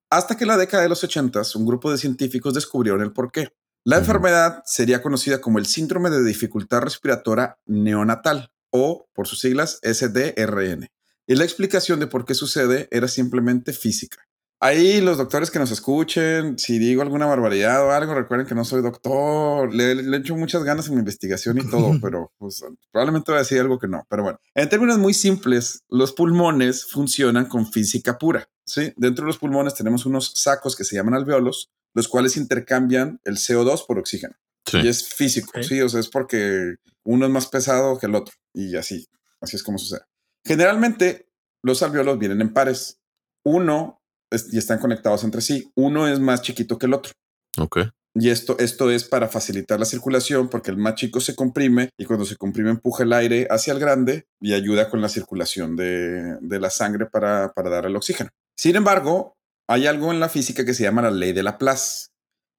[0.09, 3.53] Hasta que en la década de los 80 un grupo de científicos descubrieron el porqué.
[3.83, 4.05] La Ujú.
[4.05, 10.87] enfermedad sería conocida como el síndrome de dificultad respiratoria neonatal o por sus siglas SDRN.
[11.27, 14.26] Y la explicación de por qué sucede era simplemente física.
[14.59, 18.65] Ahí los doctores que nos escuchen, si digo alguna barbaridad o algo, recuerden que no
[18.65, 23.31] soy doctor, le, le echo muchas ganas en mi investigación y todo, pero pues, probablemente
[23.31, 24.03] voy a decir algo que no.
[24.09, 28.49] Pero bueno, en términos muy simples, los pulmones funcionan con física pura.
[28.65, 28.93] ¿sí?
[28.97, 33.37] Dentro de los pulmones tenemos unos sacos que se llaman alveolos, los cuales intercambian el
[33.37, 34.35] CO2 por oxígeno.
[34.65, 34.79] Sí.
[34.79, 35.63] Y es físico, Ok.
[35.63, 39.07] sí, o sea, es porque uno es más pesado que el otro y así,
[39.39, 40.01] así es como sucede.
[40.43, 41.29] Generalmente
[41.61, 42.99] los alveolos vienen en pares.
[43.43, 43.96] Uno
[44.31, 45.71] es- y están conectados entre sí.
[45.75, 47.11] Uno es más chiquito que el otro.
[47.59, 47.79] Ok.
[48.19, 52.05] Y esto, esto es para facilitar la circulación porque el más chico se comprime y
[52.05, 56.37] cuando se comprime empuja el aire hacia el grande y ayuda con la circulación de,
[56.41, 58.31] de la sangre para, para dar el oxígeno.
[58.57, 59.35] Sin embargo,
[59.69, 62.07] hay algo en la física que se llama la ley de Laplace,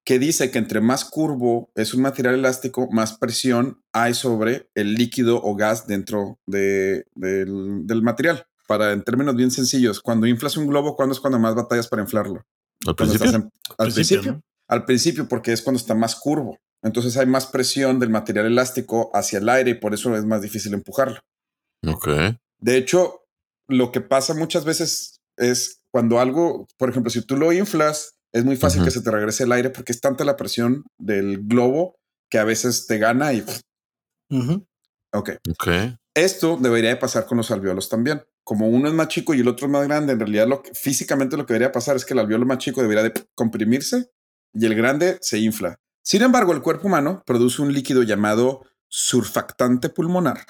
[0.05, 4.93] que dice que entre más curvo es un material elástico, más presión hay sobre el
[4.95, 8.45] líquido o gas dentro de- del, del material.
[8.69, 12.03] Para, en términos bien sencillos, cuando inflas un globo, ¿cuándo es cuando más batallas para
[12.03, 12.43] inflarlo?
[12.85, 13.31] Al principio.
[13.31, 13.49] en-
[13.79, 14.31] al principio.
[14.33, 14.41] ¿no?
[14.67, 16.59] Al principio, porque es cuando está más curvo.
[16.83, 20.43] Entonces hay más presión del material elástico hacia el aire y por eso es más
[20.43, 21.19] difícil empujarlo.
[21.87, 22.09] Ok.
[22.61, 23.21] De hecho,
[23.67, 28.45] lo que pasa muchas veces es cuando algo, por ejemplo, si tú lo inflas Es
[28.45, 31.95] muy fácil que se te regrese el aire porque es tanta la presión del globo
[32.29, 33.43] que a veces te gana y
[34.29, 34.67] Ujú.
[35.11, 35.29] ok.
[35.49, 35.67] Ok.
[36.13, 38.21] Esto debería de pasar con los alveolos también.
[38.43, 40.73] Como uno es más chico y el otro es más grande, en realidad lo que,
[40.73, 44.09] físicamente lo que debería pasar es que el alveolo más chico debería de comprimirse
[44.53, 45.79] y el grande se infla.
[46.03, 50.45] Sin embargo, el cuerpo humano produce un líquido llamado surfactante pulmonar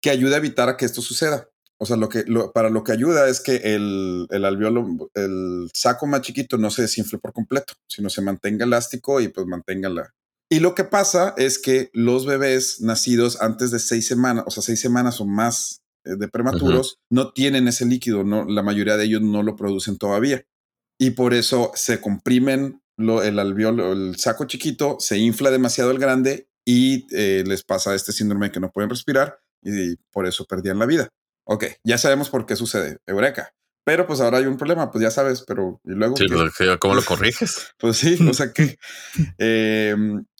[0.00, 1.48] que ayuda a evitar a que esto suceda.
[1.80, 6.06] O sea, lo que para lo que ayuda es que el, el alveolo, el saco
[6.06, 10.12] más chiquito no se desinfle por completo, sino se mantenga elástico y pues mantenga la.
[10.50, 14.62] Y lo que pasa es que los bebés nacidos antes de seis semanas, o sea,
[14.62, 15.82] seis semanas o más
[16.16, 20.44] de prematuros, no tienen ese líquido, no, la mayoría de ellos no lo producen todavía.
[20.98, 25.98] Y por eso se comprimen lo- el alveolo, el saco chiquito, se infla demasiado el
[25.98, 30.78] grande y eh, les pasa este síndrome que no pueden respirar y por eso perdían
[30.78, 31.08] la vida.
[31.44, 32.98] Ok, ya sabemos por qué sucede.
[33.06, 33.52] Eureka.
[33.84, 36.16] Pero pues ahora hay un problema, pues ya sabes, pero y luego.
[36.16, 37.68] Sí, pues, ¿qué- ¿cómo lo corriges?
[37.78, 38.76] Pues sí, o sea que.
[39.38, 39.94] eh,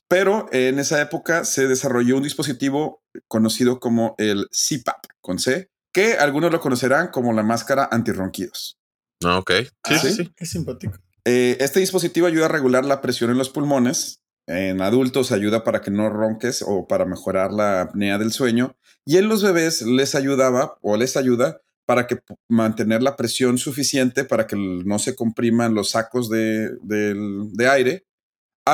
[0.08, 6.14] pero en esa época se desarrolló un dispositivo conocido como el CPAP con C, que
[6.14, 8.78] algunos lo conocerán como la máscara antirronquidos.
[9.22, 9.50] No, ok.
[9.60, 10.32] Sí, Ah, sí, ¿sí?
[10.36, 10.94] Qué simpático.
[11.24, 14.22] Eh, este dispositivo ayuda a regular la presión en los pulmones.
[14.46, 18.76] En adultos ayuda para que no ronques o para mejorar la apnea del sueño.
[19.04, 24.24] Y en los bebés les ayudaba o les ayuda para que mantener la presión suficiente
[24.24, 28.06] para que no se compriman los sacos de, del- de aire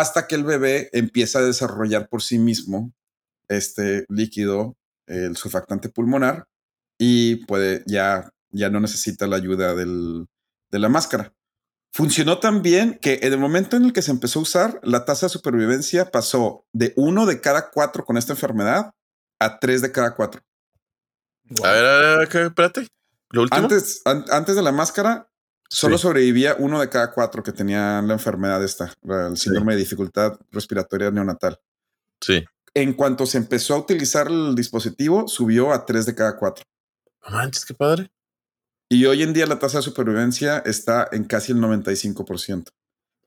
[0.00, 2.92] hasta que el bebé empieza a desarrollar por sí mismo
[3.48, 4.76] este líquido,
[5.06, 6.46] el surfactante pulmonar,
[6.98, 10.26] y puede ya, ya no necesita la ayuda del-
[10.70, 11.32] de la máscara.
[11.92, 15.04] Funcionó tan bien que en el momento en el que se empezó a usar, la
[15.04, 18.90] tasa de supervivencia pasó de uno de cada cuatro con esta enfermedad
[19.38, 20.42] a tres de cada cuatro.
[21.62, 22.42] A ver, a ver, a ver, ¿qué?
[22.46, 22.88] espérate.
[23.30, 23.62] Lo último.
[23.64, 25.28] Antes, an- antes de la máscara,
[25.68, 26.02] solo Sí.
[26.02, 28.92] sobrevivía uno de cada cuatro que tenían la enfermedad esta,
[29.28, 31.58] el síndrome de dificultad respiratoria neonatal.
[32.20, 32.44] Sí.
[32.74, 36.64] En cuanto se empezó a utilizar el dispositivo, subió a tres de cada cuatro.
[37.24, 38.10] No manches, qué padre.
[38.88, 42.70] Y hoy en día la tasa de supervivencia está en casi el 95%.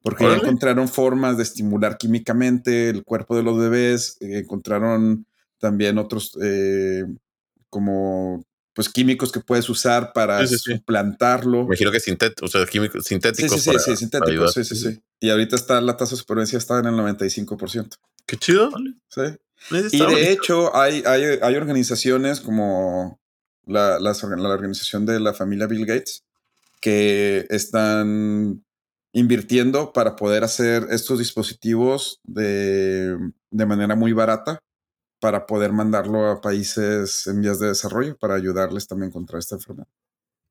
[0.04, 5.26] Porque ya encontraron formas de estimular químicamente el cuerpo de los bebés, eh, encontraron
[5.58, 7.04] también otros eh,
[7.70, 8.46] como
[8.78, 10.74] pues químicos que puedes usar para Sí, sí, sí.
[10.78, 11.62] suplantarlo.
[11.62, 13.52] Me imagino que sintético, o sea, químicos Sí, sintéticos.
[13.54, 15.02] sí, sí, para- sí, sintéticos, sí, sí, sí.
[15.20, 17.98] Y ahorita está la tasa de supervivencia está en el 95%.
[18.28, 18.70] Qué chido.
[19.10, 19.22] ¿sí?
[19.92, 23.20] Y de hecho, hay, hay, hay organizaciones como
[23.66, 26.24] la, orga- la organización de la familia Bill Gates
[26.80, 28.64] que están
[29.12, 33.18] invirtiendo para poder hacer estos dispositivos de,
[33.50, 34.60] de manera muy barata
[35.20, 39.88] para poder mandarlo a países en vías de desarrollo para ayudarles también contra esta enfermedad.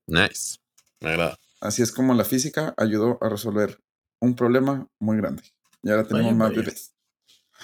[0.07, 0.57] Nice.
[0.99, 1.37] Me agrada.
[1.61, 3.79] Así es como la física ayudó a resolver
[4.19, 5.43] un problema muy grande.
[5.83, 6.61] Y ahora tenemos Vaya, más vaya.
[6.61, 6.93] bebés.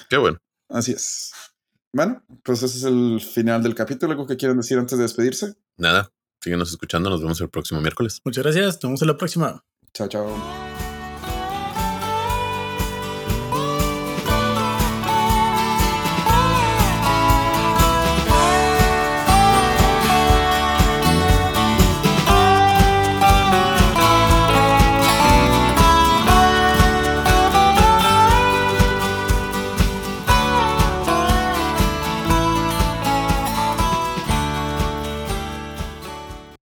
[0.09, 0.39] Qué bueno.
[0.69, 1.31] Así es.
[1.91, 4.11] Bueno, pues ese es el final del capítulo.
[4.13, 5.55] ¿Algo que quieran decir antes de despedirse?
[5.77, 6.11] Nada.
[6.41, 7.09] Síguenos escuchando.
[7.09, 8.21] Nos vemos el próximo miércoles.
[8.25, 8.75] Muchas gracias.
[8.75, 9.63] Nos vemos en la próxima.
[9.93, 10.72] Chao, chao.